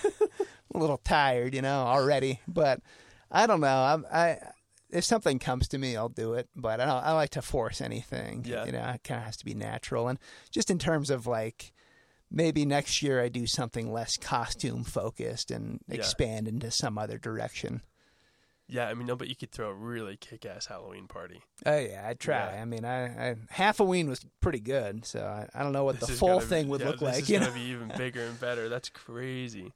a 0.74 0.78
little 0.78 0.98
tired, 0.98 1.56
you 1.56 1.62
know, 1.62 1.84
already. 1.84 2.42
But 2.48 2.82
I 3.32 3.48
don't 3.48 3.62
know. 3.62 3.68
I'm, 3.68 4.06
I 4.12 4.38
if 4.90 5.04
something 5.04 5.40
comes 5.40 5.68
to 5.70 5.78
me, 5.78 5.96
I'll 5.96 6.10
do 6.10 6.34
it. 6.34 6.50
But 6.56 6.82
I 6.82 6.86
don't. 6.86 7.04
I 7.04 7.14
like 7.14 7.32
to 7.32 7.42
force 7.42 7.80
anything. 7.80 8.44
Yeah. 8.46 8.66
You 8.66 8.74
know, 8.74 8.84
it 8.96 9.04
kind 9.04 9.20
of 9.20 9.26
has 9.26 9.38
to 9.38 9.46
be 9.46 9.54
natural. 9.54 10.08
And 10.10 10.20
just 10.52 10.70
in 10.70 10.80
terms 10.80 11.10
of 11.10 11.26
like. 11.28 11.72
Maybe 12.30 12.66
next 12.66 13.02
year 13.02 13.22
I 13.22 13.30
do 13.30 13.48
something 13.48 13.92
less 13.92 14.18
costume 14.18 14.84
focused 14.84 15.50
and 15.52 15.80
Yeah. 15.88 15.96
expand 15.96 16.48
into 16.48 16.72
some 16.72 16.98
other 16.98 17.18
direction. 17.18 17.82
yeah 18.70 18.90
i 18.90 18.94
mean 18.94 19.08
no 19.08 19.16
but 19.16 19.30
you 19.30 19.36
could 19.36 19.50
throw 19.50 19.70
a 19.70 19.74
really 19.74 20.18
kick-ass 20.18 20.66
halloween 20.66 21.08
party 21.08 21.42
Oh 21.66 21.78
yeah, 21.80 22.06
I'd 22.06 22.20
try. 22.20 22.54
Yeah. 22.54 22.62
I 22.62 22.66
mean, 22.66 22.84
I, 22.84 23.30
I 23.30 23.36
Halloween 23.50 24.10
was 24.10 24.26
pretty 24.42 24.60
good, 24.60 25.06
so 25.06 25.22
I, 25.22 25.48
I 25.58 25.64
don't 25.64 25.72
know 25.72 25.86
what 25.86 26.00
This 26.02 26.10
the 26.10 26.16
full 26.16 26.28
gonna 26.30 26.42
be- 26.42 26.46
thing 26.48 26.68
would 26.68 26.82
yeah, 26.82 26.88
look 26.88 27.00
this 27.00 27.14
like. 27.14 27.24
is 27.24 27.30
You 27.30 27.40
gonna 27.40 27.50
know? 27.52 27.56
be 27.56 27.62
even 27.76 27.92
bigger 27.98 28.24
and 28.26 28.38
better. 28.40 28.68
That's 28.70 28.90
crazy. 28.90 29.72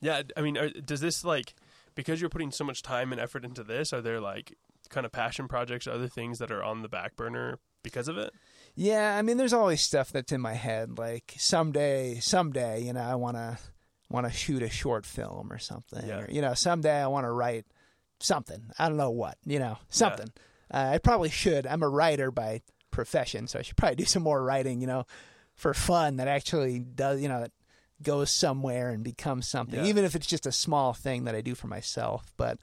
Yeah, 0.00 0.22
I 0.36 0.40
mean, 0.40 0.56
are, 0.56 0.70
does 0.70 1.00
this 1.00 1.22
like 1.24 1.54
because 1.94 2.20
you're 2.20 2.30
putting 2.30 2.50
so 2.50 2.64
much 2.64 2.80
time 2.82 3.12
and 3.12 3.20
effort 3.20 3.44
into 3.44 3.62
this? 3.62 3.92
Are 3.92 4.00
there 4.00 4.20
like 4.20 4.56
kind 4.88 5.04
of 5.06 5.12
passion 5.12 5.46
projects, 5.46 5.86
other 5.86 6.08
things 6.08 6.38
that 6.38 6.50
are 6.50 6.64
on 6.64 6.80
the 6.82 6.88
back 6.88 7.14
burner 7.16 7.58
because 7.82 8.08
of 8.08 8.16
it? 8.18 8.32
Yeah, 8.80 9.14
I 9.14 9.20
mean, 9.20 9.36
there's 9.36 9.52
always 9.52 9.82
stuff 9.82 10.10
that's 10.10 10.32
in 10.32 10.40
my 10.40 10.54
head. 10.54 10.96
Like 10.96 11.34
someday, 11.36 12.18
someday, 12.20 12.82
you 12.82 12.94
know, 12.94 13.02
I 13.02 13.14
want 13.16 13.36
to 13.36 13.58
want 14.08 14.26
to 14.26 14.32
shoot 14.32 14.62
a 14.62 14.70
short 14.70 15.04
film 15.04 15.52
or 15.52 15.58
something. 15.58 16.06
Yeah. 16.08 16.20
Or, 16.20 16.30
you 16.30 16.40
know, 16.40 16.54
someday 16.54 17.02
I 17.02 17.06
want 17.08 17.26
to 17.26 17.30
write 17.30 17.66
something. 18.20 18.70
I 18.78 18.88
don't 18.88 18.96
know 18.96 19.10
what. 19.10 19.36
You 19.44 19.58
know, 19.58 19.76
something. 19.90 20.28
Uh, 20.72 20.92
I 20.94 20.98
probably 20.98 21.28
should. 21.28 21.66
I'm 21.66 21.82
a 21.82 21.90
writer 21.90 22.30
by 22.30 22.62
profession, 22.90 23.48
so 23.48 23.58
I 23.58 23.62
should 23.62 23.76
probably 23.76 23.96
do 23.96 24.06
some 24.06 24.22
more 24.22 24.42
writing. 24.42 24.80
You 24.80 24.86
know, 24.86 25.06
for 25.54 25.74
fun 25.74 26.16
that 26.16 26.26
actually 26.26 26.78
does. 26.78 27.20
You 27.20 27.28
know, 27.28 27.40
that 27.40 27.52
goes 28.02 28.30
somewhere 28.30 28.88
and 28.88 29.04
becomes 29.04 29.46
something, 29.46 29.78
Yeah. 29.78 29.90
even 29.90 30.06
if 30.06 30.14
it's 30.14 30.26
just 30.26 30.46
a 30.46 30.52
small 30.52 30.94
thing 30.94 31.24
that 31.24 31.34
I 31.34 31.42
do 31.42 31.54
for 31.54 31.66
myself. 31.66 32.32
But 32.38 32.58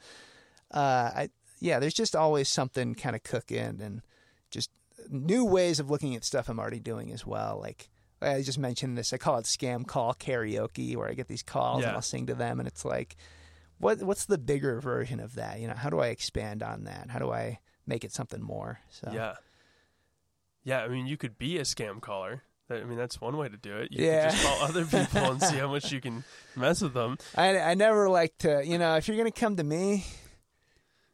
uh, 0.72 1.12
I 1.16 1.30
yeah, 1.60 1.78
there's 1.78 1.94
just 1.94 2.16
always 2.16 2.50
something 2.50 2.96
kind 2.96 3.16
of 3.16 3.22
cooking 3.22 3.80
and 3.84 4.02
just 4.50 4.72
new 5.10 5.46
ways 5.46 5.80
of 5.80 5.90
looking 5.90 6.16
at 6.16 6.24
stuff 6.24 6.50
I'm 6.50 6.60
already 6.60 6.80
doing 6.80 7.12
as 7.12 7.26
well. 7.26 7.60
Like 7.62 7.90
I 8.22 8.42
just 8.42 8.58
mentioned 8.60 8.98
this, 8.98 9.14
I 9.14 9.18
call 9.18 9.38
it 9.38 9.46
scam 9.46 9.86
call 9.86 10.14
karaoke, 10.14 10.96
where 10.96 11.08
I 11.10 11.14
get 11.14 11.28
these 11.28 11.44
calls 11.44 11.82
Yeah. 11.82 11.88
and 11.90 11.96
I'll 11.96 12.02
sing 12.02 12.26
to 12.28 12.36
them, 12.36 12.60
and 12.60 12.68
it's 12.68 12.84
like, 12.86 13.16
what 13.80 14.02
what's 14.02 14.26
the 14.26 14.38
bigger 14.38 14.80
version 14.82 15.20
of 15.20 15.36
that? 15.36 15.60
You 15.60 15.68
know, 15.68 15.76
how 15.76 15.90
do 15.90 16.00
I 16.00 16.08
expand 16.08 16.64
on 16.64 16.86
that? 16.86 17.10
How 17.10 17.20
do 17.20 17.32
I 17.32 17.60
make 17.86 18.04
it 18.04 18.12
something 18.12 18.42
more? 18.42 18.80
So 18.90 19.12
Yeah. 19.14 19.36
Yeah, 20.64 20.82
I 20.84 20.88
mean, 20.90 21.08
you 21.08 21.16
could 21.18 21.38
be 21.38 21.58
a 21.58 21.62
scam 21.62 22.02
caller. 22.02 22.44
I 22.70 22.84
mean, 22.84 22.98
that's 22.98 23.22
one 23.22 23.38
way 23.38 23.48
to 23.48 23.56
do 23.56 23.78
it. 23.78 23.94
You 23.94 24.06
Yeah. 24.06 24.30
just 24.32 24.44
call 24.44 24.62
other 24.64 24.86
people 24.86 25.32
and 25.32 25.42
see 25.42 25.56
how 25.56 25.70
much 25.70 25.92
you 25.94 26.02
can 26.02 26.26
mess 26.56 26.82
with 26.82 26.94
them. 26.94 27.18
I 27.36 27.58
I 27.60 27.74
never 27.76 28.10
like 28.10 28.38
to, 28.40 28.62
you 28.66 28.78
know, 28.78 28.96
if 28.98 29.08
you're 29.08 29.16
gonna 29.16 29.32
come 29.32 29.56
to 29.56 29.64
me, 29.64 30.06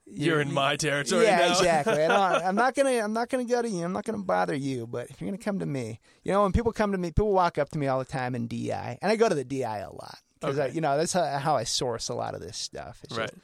You're 0.06 0.42
in 0.42 0.54
my 0.54 0.76
territory 0.76 1.24
yeah, 1.26 1.38
now. 1.38 1.50
exactly. 1.52 2.04
I 2.04 2.48
I'm 2.48 2.56
not 2.56 2.76
gonna. 2.76 2.92
I'm 3.00 3.14
not 3.14 3.30
gonna 3.30 3.46
go 3.46 3.62
to 3.62 3.70
you. 3.70 3.86
I'm 3.86 3.94
not 3.94 4.04
gonna 4.04 4.18
bother 4.24 4.54
you. 4.56 4.86
But 4.86 5.10
if 5.10 5.20
you're 5.22 5.30
gonna 5.30 5.38
come 5.42 5.60
to 5.60 5.66
me, 5.66 6.00
you 6.24 6.32
know, 6.34 6.44
when 6.44 6.52
people 6.52 6.72
come 6.74 6.92
to 6.92 6.98
me, 6.98 7.10
people 7.10 7.32
walk 7.32 7.58
up 7.58 7.70
to 7.70 7.80
me 7.80 7.88
all 7.88 8.00
the 8.00 8.06
time 8.06 8.36
in 8.36 8.48
DI, 8.48 9.00
and 9.02 9.12
I 9.12 9.16
go 9.16 9.30
to 9.30 9.36
the 9.36 9.46
DI 9.46 9.78
a 9.80 9.90
lot 9.92 10.18
because 10.40 10.60
Okay. 10.60 10.74
you 10.76 10.82
know 10.82 10.98
that's 10.98 11.14
how, 11.14 11.26
how 11.40 11.56
I 11.56 11.64
source 11.64 12.10
a 12.10 12.14
lot 12.16 12.36
of 12.36 12.42
this 12.42 12.58
stuff. 12.58 13.00
It's 13.06 13.18
right. 13.18 13.30
just 13.30 13.42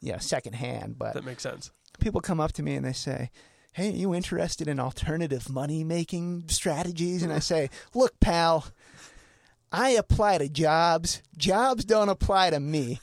you 0.00 0.12
know 0.12 0.18
secondhand. 0.18 0.98
But 0.98 1.14
That 1.14 1.24
makes 1.24 1.42
sense. 1.42 1.70
people 2.00 2.20
come 2.22 2.40
up 2.40 2.52
to 2.52 2.62
me 2.62 2.74
and 2.76 2.84
they 2.86 2.94
say, 2.94 3.30
"Hey, 3.74 3.90
are 3.90 3.96
you 3.96 4.14
interested 4.14 4.68
in 4.68 4.80
alternative 4.80 5.50
money 5.50 5.84
making 5.84 6.44
strategies?" 6.48 7.22
And 7.22 7.32
I 7.32 7.40
say, 7.40 7.68
"Look, 7.94 8.18
pal." 8.20 8.66
I 9.72 9.90
apply 9.90 10.38
to 10.38 10.48
jobs. 10.48 11.22
Jobs 11.36 11.84
don't 11.84 12.08
apply 12.08 12.50
to 12.50 12.58
me. 12.58 12.98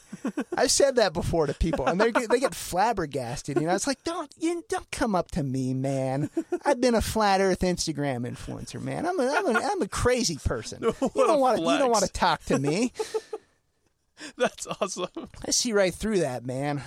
I've 0.55 0.71
said 0.71 0.95
that 0.97 1.13
before 1.13 1.47
to 1.47 1.53
people, 1.53 1.87
and 1.87 1.99
they 1.99 2.11
get, 2.11 2.29
they 2.29 2.39
get 2.39 2.53
flabbergasted. 2.55 3.59
You 3.59 3.67
know, 3.67 3.75
it's 3.75 3.87
like 3.87 4.03
don't 4.03 4.31
you 4.39 4.63
don't 4.69 4.89
come 4.91 5.15
up 5.15 5.31
to 5.31 5.43
me, 5.43 5.73
man. 5.73 6.29
I've 6.65 6.79
been 6.81 6.95
a 6.95 7.01
flat 7.01 7.41
Earth 7.41 7.59
Instagram 7.61 8.27
influencer, 8.29 8.81
man. 8.81 9.05
I'm 9.05 9.19
a 9.19 9.27
I'm 9.27 9.55
a, 9.55 9.59
I'm 9.59 9.81
a 9.81 9.87
crazy 9.87 10.37
person. 10.43 10.83
You 11.15 11.25
don't 11.27 11.39
want 11.39 11.57
to 11.57 11.63
you 11.63 11.77
don't 11.77 11.91
want 11.91 12.05
to 12.05 12.11
talk 12.11 12.43
to 12.45 12.57
me. 12.59 12.91
That's 14.37 14.65
awesome. 14.81 15.07
I 15.47 15.51
see 15.51 15.73
right 15.73 15.93
through 15.93 16.19
that, 16.19 16.45
man. 16.45 16.81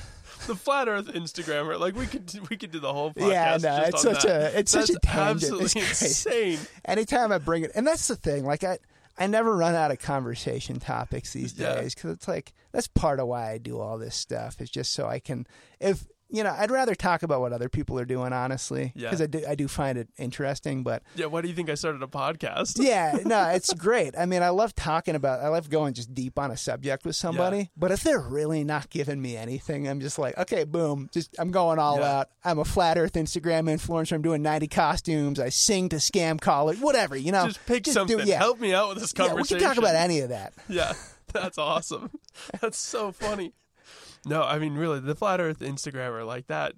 The 0.46 0.54
flat 0.56 0.88
Earth 0.88 1.06
Instagrammer, 1.06 1.78
like 1.78 1.94
we 1.94 2.06
could 2.06 2.32
we 2.48 2.56
could 2.56 2.70
do 2.70 2.80
the 2.80 2.92
whole 2.92 3.12
podcast. 3.12 3.30
Yeah, 3.30 3.58
no, 3.60 3.82
it's 3.84 4.02
such 4.02 4.22
that. 4.24 4.54
a- 4.54 4.58
it's 4.58 4.72
That's 4.72 4.86
such 4.88 4.96
a 4.96 5.00
tangent. 5.00 5.52
Absolutely 5.52 5.64
It's 5.82 6.00
crazy. 6.00 6.06
insane. 6.54 6.58
anytime 6.86 7.30
I 7.30 7.38
bring 7.38 7.62
it, 7.64 7.72
and 7.74 7.86
that's 7.86 8.08
the 8.08 8.16
thing. 8.16 8.44
Like 8.44 8.64
I, 8.64 8.78
I 9.20 9.26
never 9.26 9.54
run 9.54 9.74
out 9.74 9.90
of 9.90 9.98
conversation 10.00 10.80
topics 10.80 11.32
these 11.34 11.52
Yeah. 11.56 11.74
days 11.74 11.94
because 11.94 12.12
it's 12.12 12.26
like 12.26 12.52
that's 12.72 12.88
part 12.88 13.20
of 13.20 13.28
why 13.28 13.50
I 13.50 13.58
do 13.58 13.78
all 13.78 13.98
this 13.98 14.16
stuff. 14.16 14.60
Is 14.60 14.70
just 14.70 14.92
so 14.92 15.06
I 15.06 15.18
can, 15.20 15.46
if 15.78 16.06
you 16.32 16.44
know, 16.44 16.54
I'd 16.56 16.70
rather 16.70 16.94
talk 16.94 17.22
about 17.22 17.40
what 17.40 17.52
other 17.52 17.68
people 17.68 17.98
are 17.98 18.04
doing, 18.04 18.32
honestly, 18.32 18.92
Yeah. 18.94 19.08
because 19.10 19.20
I 19.22 19.26
do, 19.26 19.42
I 19.48 19.54
do 19.54 19.68
find 19.68 19.98
it 19.98 20.08
interesting. 20.18 20.82
But 20.82 21.02
Yeah, 21.14 21.26
why 21.26 21.40
do 21.42 21.48
you 21.48 21.54
think 21.54 21.68
I 21.70 21.74
started 21.74 22.02
a 22.02 22.06
podcast? 22.06 22.74
yeah, 22.82 23.18
no, 23.24 23.48
it's 23.48 23.72
great. 23.74 24.14
I 24.18 24.26
mean, 24.26 24.42
I 24.42 24.48
love 24.50 24.74
talking 24.74 25.14
about. 25.14 25.40
I 25.40 25.48
love 25.48 25.68
going 25.70 25.94
just 25.94 26.14
deep 26.14 26.38
on 26.38 26.50
a 26.50 26.56
subject 26.56 27.04
with 27.04 27.16
somebody. 27.16 27.70
But 27.76 27.90
if 27.90 28.02
they're 28.02 28.20
really 28.20 28.64
not 28.64 28.90
giving 28.90 29.20
me 29.20 29.36
anything, 29.36 29.88
I'm 29.88 30.00
just 30.00 30.18
like, 30.18 30.36
okay, 30.38 30.64
boom, 30.64 31.08
just 31.12 31.34
I'm 31.38 31.50
going 31.50 31.78
all 31.78 31.98
Yeah. 31.98 32.18
out. 32.20 32.28
I'm 32.44 32.58
a 32.58 32.64
flat 32.64 32.96
Earth 32.98 33.12
Instagram 33.14 33.64
influencer. 33.68 34.12
I'm 34.12 34.22
doing 34.22 34.42
90 34.42 34.68
costumes. 34.68 35.40
I 35.40 35.48
sing 35.48 35.88
to 35.90 35.96
scam 35.96 36.40
callers, 36.40 36.78
whatever. 36.78 37.16
You 37.16 37.32
know, 37.32 37.46
Just 37.46 37.64
pick 37.66 37.82
do- 37.82 37.92
something. 37.92 38.20
yeah. 38.26 38.38
Help 38.38 38.60
me 38.60 38.72
out 38.72 38.90
with 38.90 38.98
this 39.00 39.12
Yeah, 39.16 39.24
we 39.24 39.28
conversation. 39.28 39.58
can 39.58 39.68
talk 39.68 39.76
about 39.78 39.94
any 39.94 40.20
of 40.20 40.28
that. 40.30 40.52
Yeah, 40.68 40.92
that's 41.32 41.58
awesome. 41.58 42.10
That's 42.60 42.78
so 42.78 43.12
funny. 43.12 43.52
No, 44.26 44.42
I 44.42 44.58
mean, 44.58 44.74
really, 44.74 45.00
the 45.00 45.14
flat 45.14 45.40
Earth 45.40 45.60
Instagrammer 45.60 46.26
like 46.26 46.46
that. 46.48 46.74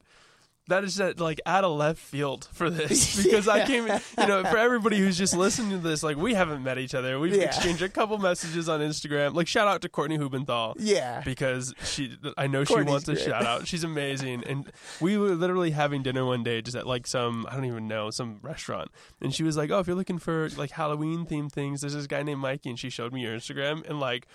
That 0.68 0.85
is 0.85 0.94
that 0.96 1.18
like 1.18 1.40
out 1.44 1.64
of 1.64 1.76
left 1.76 1.98
field 1.98 2.48
for 2.52 2.70
this 2.70 3.16
because 3.22 3.48
I 3.48 3.66
came, 3.66 3.85
you 3.88 4.26
know, 4.28 4.44
for 4.44 4.57
everybody 4.57 4.96
who's 4.96 5.18
just 5.18 5.35
listening 5.37 5.70
to 5.72 5.78
this, 5.78 6.05
like 6.05 6.16
we 6.16 6.35
haven't 6.35 6.62
met 6.62 6.78
each 6.78 6.94
other. 6.94 7.18
We've 7.18 7.35
Yeah. 7.35 7.42
exchanged 7.46 7.83
a 7.83 7.88
couple 7.88 8.16
messages 8.18 8.68
on 8.68 8.78
Instagram. 8.78 9.35
Like 9.35 9.48
shout 9.48 9.66
out 9.66 9.83
to 9.83 9.88
Courtney 9.88 10.18
Hubenthal. 10.18 10.74
Yeah. 10.78 11.20
because 11.24 11.74
she 11.85 12.16
I 12.38 12.46
know 12.46 12.64
Courtney's 12.64 12.87
she 12.87 12.90
wants 12.92 13.09
a 13.09 13.16
shout 13.16 13.44
out. 13.44 13.66
She's 13.66 13.83
amazing. 13.83 14.44
And 14.44 14.70
we 15.00 15.18
were 15.18 15.35
literally 15.35 15.72
having 15.72 16.05
dinner 16.05 16.24
one 16.24 16.44
day 16.44 16.62
just 16.62 16.76
at 16.76 16.87
like 16.87 17.09
some 17.09 17.44
I 17.50 17.57
don't 17.57 17.64
even 17.64 17.88
know, 17.88 18.11
some 18.11 18.38
restaurant. 18.40 18.92
And 19.20 19.35
she 19.35 19.42
was 19.42 19.57
like, 19.57 19.72
"Oh, 19.72 19.81
if 19.81 19.88
you're 19.88 19.96
looking 19.96 20.18
for 20.20 20.48
like 20.50 20.70
Halloween 20.70 21.26
themed 21.26 21.50
things, 21.50 21.81
there's 21.81 21.94
this 21.94 22.07
guy 22.07 22.22
named 22.22 22.40
Mikey." 22.40 22.70
And 22.70 22.78
she 22.78 22.88
showed 22.88 23.12
me 23.12 23.22
your 23.22 23.37
Instagram 23.37 23.85
and 23.90 23.98
like 23.98 24.28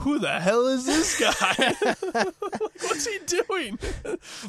who 0.00 0.18
the 0.18 0.40
hell 0.40 0.66
is 0.66 0.86
this 0.86 1.18
guy? 1.20 1.74
like, 1.84 2.34
What's 2.82 3.06
he 3.06 3.18
doing? 3.26 3.78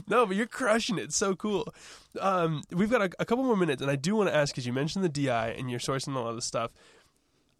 no, 0.07 0.25
but 0.25 0.35
you're 0.35 0.45
crushing 0.47 0.97
it. 0.97 1.13
So 1.13 1.35
cool. 1.35 1.73
Um, 2.19 2.63
we've 2.71 2.89
got 2.89 3.01
a, 3.01 3.09
a 3.19 3.25
couple 3.25 3.43
more 3.43 3.57
minutes, 3.57 3.81
and 3.81 3.91
I 3.91 3.95
do 3.95 4.15
want 4.15 4.29
to 4.29 4.35
ask 4.35 4.53
because 4.53 4.65
you 4.65 4.73
mentioned 4.73 5.03
the 5.05 5.09
DI 5.09 5.49
and 5.57 5.69
you're 5.69 5.79
sourcing 5.79 6.15
a 6.15 6.19
lot 6.19 6.29
of 6.29 6.35
the 6.35 6.41
stuff. 6.41 6.71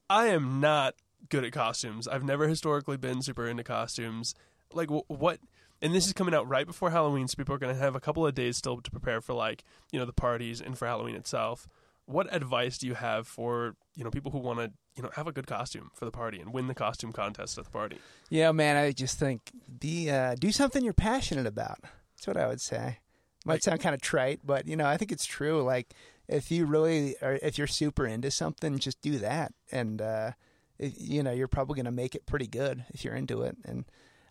I 0.10 0.28
am 0.28 0.60
not 0.60 0.96
good 1.30 1.44
at 1.44 1.52
costumes. 1.52 2.08
I've 2.08 2.24
never 2.24 2.48
historically 2.48 2.98
been 2.98 3.22
super 3.22 3.48
into 3.48 3.64
costumes. 3.64 4.36
Like 4.74 4.90
wh- 4.90 5.10
what? 5.10 5.40
And 5.82 5.94
this 5.94 6.08
is 6.08 6.14
coming 6.14 6.34
out 6.34 6.48
right 6.48 6.66
before 6.66 6.90
Halloween, 6.92 7.28
so 7.28 7.36
people 7.36 7.54
are 7.56 7.60
going 7.60 7.74
to 7.74 7.80
have 7.82 7.96
a 7.96 8.00
couple 8.00 8.26
of 8.26 8.34
days 8.34 8.58
still 8.58 8.80
to 8.82 8.92
prepare 8.92 9.22
for 9.22 9.34
like 9.34 9.64
you 9.92 10.00
know 10.00 10.06
the 10.06 10.14
parties 10.14 10.62
and 10.62 10.78
for 10.78 10.86
Halloween 10.88 11.16
itself. 11.16 11.68
What 12.06 12.34
advice 12.34 12.78
do 12.78 12.88
you 12.88 12.94
have 12.94 13.28
for 13.28 13.76
you 13.96 14.04
know 14.04 14.12
people 14.12 14.32
who 14.32 14.38
want 14.38 14.60
to 14.60 14.72
you 14.96 15.04
know 15.04 15.10
have 15.16 15.28
a 15.28 15.32
good 15.32 15.48
costume 15.48 15.90
for 15.94 16.06
the 16.06 16.12
party 16.12 16.40
and 16.40 16.54
win 16.54 16.68
the 16.68 16.76
costume 16.76 17.12
contest 17.12 17.58
at 17.58 17.66
the 17.66 17.72
party? 17.72 17.98
Yeah, 18.30 18.52
man, 18.52 18.78
I 18.78 18.92
just 18.92 19.20
think 19.20 19.52
be 19.80 20.10
uh, 20.10 20.36
do 20.36 20.52
something 20.52 20.84
you're 20.84 20.94
passionate 20.94 21.48
about. 21.48 21.80
That's 21.82 22.28
what 22.28 22.38
I 22.38 22.48
would 22.48 22.62
say. 22.62 23.00
Might 23.48 23.64
sound 23.64 23.80
kind 23.80 23.94
of 23.94 24.02
trite, 24.02 24.40
but 24.44 24.68
you 24.68 24.76
know, 24.76 24.88
I 24.88 24.98
think 24.98 25.12
it's 25.12 25.26
true. 25.26 25.62
Like 25.62 25.94
if 26.28 26.50
you 26.52 26.66
really 26.66 27.16
are, 27.22 27.40
if 27.42 27.58
you're 27.58 27.68
super 27.68 28.06
into 28.06 28.32
something, 28.32 28.80
just 28.80 29.02
do 29.02 29.20
that, 29.20 29.54
and 29.72 30.02
uh, 30.02 30.32
it, 30.80 30.98
you 30.98 31.24
know, 31.24 31.32
you're 31.32 31.48
probably 31.48 31.76
going 31.76 31.86
to 31.86 31.92
make 31.92 32.16
it 32.16 32.26
pretty 32.26 32.48
good 32.48 32.86
if 32.94 33.04
you're 33.04 33.16
into 33.16 33.42
it. 33.44 33.58
And 33.66 33.86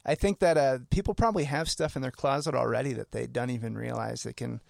I 0.05 0.15
think 0.15 0.41
that 0.41 0.57
uh, 0.57 0.79
people 0.91 1.15
probably 1.15 1.45
have 1.45 1.69
stuff 1.71 1.97
in 1.97 2.03
their 2.03 2.11
closet 2.11 2.55
already 2.55 2.93
that 2.93 3.13
they 3.13 3.27
don't 3.27 3.51
even 3.51 3.77
realize 3.77 4.23
they 4.23 4.33
can 4.33 4.61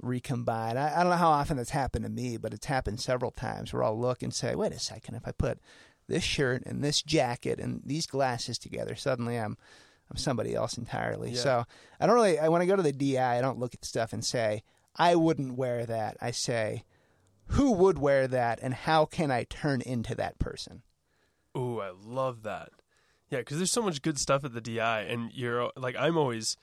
recombine. 0.00 0.76
I, 0.76 0.94
I 0.94 1.02
don't 1.02 1.10
know 1.10 1.16
how 1.16 1.30
often 1.30 1.56
that's 1.56 1.70
happened 1.70 2.04
to 2.04 2.10
me, 2.10 2.36
but 2.36 2.54
it's 2.54 2.66
happened 2.66 3.00
several 3.00 3.30
times 3.30 3.72
where 3.72 3.82
I'll 3.84 3.98
look 3.98 4.22
and 4.22 4.32
say, 4.34 4.54
wait 4.54 4.72
a 4.72 4.78
second, 4.78 5.14
if 5.14 5.26
I 5.26 5.32
put 5.32 5.58
this 6.08 6.22
shirt 6.22 6.62
and 6.66 6.82
this 6.82 7.02
jacket 7.02 7.58
and 7.60 7.82
these 7.84 8.06
glasses 8.06 8.58
together, 8.58 8.94
suddenly 8.94 9.36
I'm 9.36 9.56
I'm 10.10 10.16
somebody 10.16 10.54
else 10.54 10.78
entirely. 10.78 11.32
Yeah. 11.32 11.40
So 11.40 11.64
I 12.00 12.06
don't 12.06 12.14
really 12.14 12.38
I 12.38 12.48
when 12.48 12.62
I 12.62 12.66
go 12.66 12.76
to 12.76 12.82
the 12.82 12.92
DI, 12.92 13.18
I 13.18 13.40
don't 13.40 13.58
look 13.58 13.74
at 13.74 13.84
stuff 13.84 14.12
and 14.12 14.24
say, 14.24 14.62
I 14.96 15.14
wouldn't 15.14 15.56
wear 15.56 15.84
that. 15.86 16.16
I 16.20 16.30
say, 16.30 16.84
who 17.48 17.72
would 17.72 17.98
wear 17.98 18.26
that 18.28 18.58
and 18.62 18.74
how 18.74 19.04
can 19.04 19.30
I 19.30 19.44
turn 19.44 19.80
into 19.80 20.14
that 20.14 20.38
person? 20.38 20.82
Ooh, 21.56 21.80
I 21.80 21.90
love 21.90 22.42
that. 22.42 22.70
Yeah, 23.30 23.38
because 23.38 23.58
there's 23.58 23.72
so 23.72 23.82
much 23.82 24.00
good 24.00 24.18
stuff 24.18 24.44
at 24.44 24.54
the 24.54 24.60
DI, 24.60 25.00
and 25.02 25.30
you're 25.34 25.70
like, 25.76 25.96
I'm 25.98 26.16
always 26.16 26.56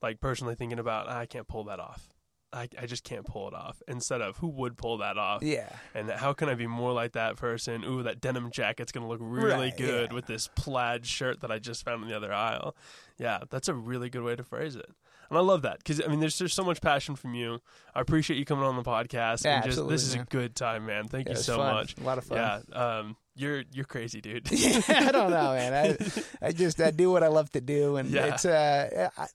like 0.00 0.20
personally 0.20 0.54
thinking 0.54 0.78
about, 0.78 1.06
"Ah, 1.08 1.18
I 1.18 1.26
can't 1.26 1.48
pull 1.48 1.64
that 1.64 1.80
off. 1.80 2.11
I, 2.52 2.68
I 2.80 2.86
just 2.86 3.02
can't 3.04 3.24
pull 3.24 3.48
it 3.48 3.54
off. 3.54 3.82
Instead 3.88 4.20
of 4.20 4.36
who 4.36 4.48
would 4.48 4.76
pull 4.76 4.98
that 4.98 5.16
off, 5.18 5.42
Yeah. 5.42 5.68
and 5.94 6.10
how 6.10 6.32
can 6.32 6.48
I 6.48 6.54
be 6.54 6.66
more 6.66 6.92
like 6.92 7.12
that 7.12 7.36
person? 7.36 7.84
Ooh, 7.84 8.02
that 8.02 8.20
denim 8.20 8.50
jacket's 8.50 8.92
gonna 8.92 9.08
look 9.08 9.20
really 9.22 9.68
Right, 9.70 9.76
good 9.76 10.10
yeah. 10.10 10.14
with 10.14 10.26
this 10.26 10.48
plaid 10.54 11.06
shirt 11.06 11.40
that 11.40 11.50
I 11.50 11.58
just 11.58 11.84
found 11.84 12.02
in 12.02 12.08
the 12.08 12.16
other 12.16 12.32
aisle. 12.32 12.76
Yeah, 13.18 13.38
that's 13.50 13.68
a 13.68 13.74
really 13.74 14.10
good 14.10 14.22
way 14.22 14.36
to 14.36 14.42
phrase 14.44 14.76
it. 14.76 14.86
And 15.30 15.38
I 15.38 15.40
love 15.40 15.62
that 15.62 15.78
because 15.78 16.02
I 16.04 16.08
mean, 16.08 16.20
there's 16.20 16.38
there's 16.38 16.52
so 16.52 16.62
much 16.64 16.82
passion 16.82 17.16
from 17.16 17.34
you. 17.34 17.60
I 17.94 18.00
appreciate 18.02 18.36
you 18.38 18.44
coming 18.44 18.64
on 18.64 18.76
the 18.76 18.82
podcast. 18.82 19.44
Yeah, 19.46 19.54
and 19.56 19.64
just 19.64 19.78
absolutely, 19.78 19.94
this 19.94 20.02
is 20.04 20.14
a 20.14 20.26
good 20.28 20.54
time, 20.54 20.84
man. 20.84 21.08
Thank 21.08 21.26
It 21.28 21.36
you 21.38 21.42
so 21.42 21.56
fun. 21.56 21.74
much. 21.74 21.96
A 21.98 22.02
lot 22.02 22.18
of 22.18 22.24
fun. 22.24 22.36
Yeah, 22.36 22.78
um, 22.78 23.16
you're 23.34 23.62
you're 23.72 23.86
crazy, 23.86 24.20
dude. 24.20 24.46
yeah, 24.50 24.82
I 24.88 25.10
don't 25.10 25.30
know, 25.30 25.54
man. 25.54 25.96
I, 25.98 26.22
I 26.48 26.52
just 26.52 26.78
I 26.82 26.90
do 26.90 27.10
what 27.10 27.22
I 27.22 27.28
love 27.28 27.48
to 27.52 27.62
do, 27.62 27.96
and 27.96 28.10
Yeah. 28.10 28.26
it's 28.34 28.44
uh, 28.44 29.08
I- 29.16 29.26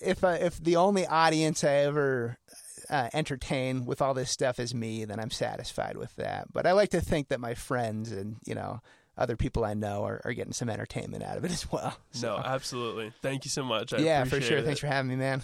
if 0.00 0.24
I, 0.24 0.36
if 0.36 0.62
the 0.62 0.76
only 0.76 1.06
audience 1.06 1.64
I 1.64 1.72
ever 1.72 2.38
uh, 2.88 3.08
entertain 3.12 3.84
with 3.84 4.02
all 4.02 4.14
this 4.14 4.30
stuff 4.30 4.58
is 4.58 4.74
me, 4.74 5.04
then 5.04 5.20
I'm 5.20 5.30
satisfied 5.30 5.96
with 5.96 6.14
that. 6.16 6.52
But 6.52 6.66
I 6.66 6.72
like 6.72 6.90
to 6.90 7.00
think 7.00 7.28
that 7.28 7.40
my 7.40 7.54
friends 7.54 8.10
and 8.12 8.36
you 8.44 8.54
know 8.54 8.80
other 9.16 9.36
people 9.36 9.64
I 9.64 9.74
know 9.74 10.04
are, 10.04 10.20
are 10.24 10.32
getting 10.32 10.52
some 10.52 10.70
entertainment 10.70 11.22
out 11.22 11.36
of 11.36 11.44
it 11.44 11.52
as 11.52 11.70
well. 11.70 11.96
No, 12.22 12.36
absolutely. 12.36 13.12
Thank 13.22 13.44
you 13.44 13.50
so 13.50 13.62
much. 13.62 13.94
I 13.94 13.98
yeah, 13.98 14.24
for 14.24 14.40
sure. 14.40 14.58
it. 14.58 14.64
Thanks 14.64 14.80
for 14.80 14.88
having 14.88 15.08
me, 15.08 15.16
man. 15.16 15.42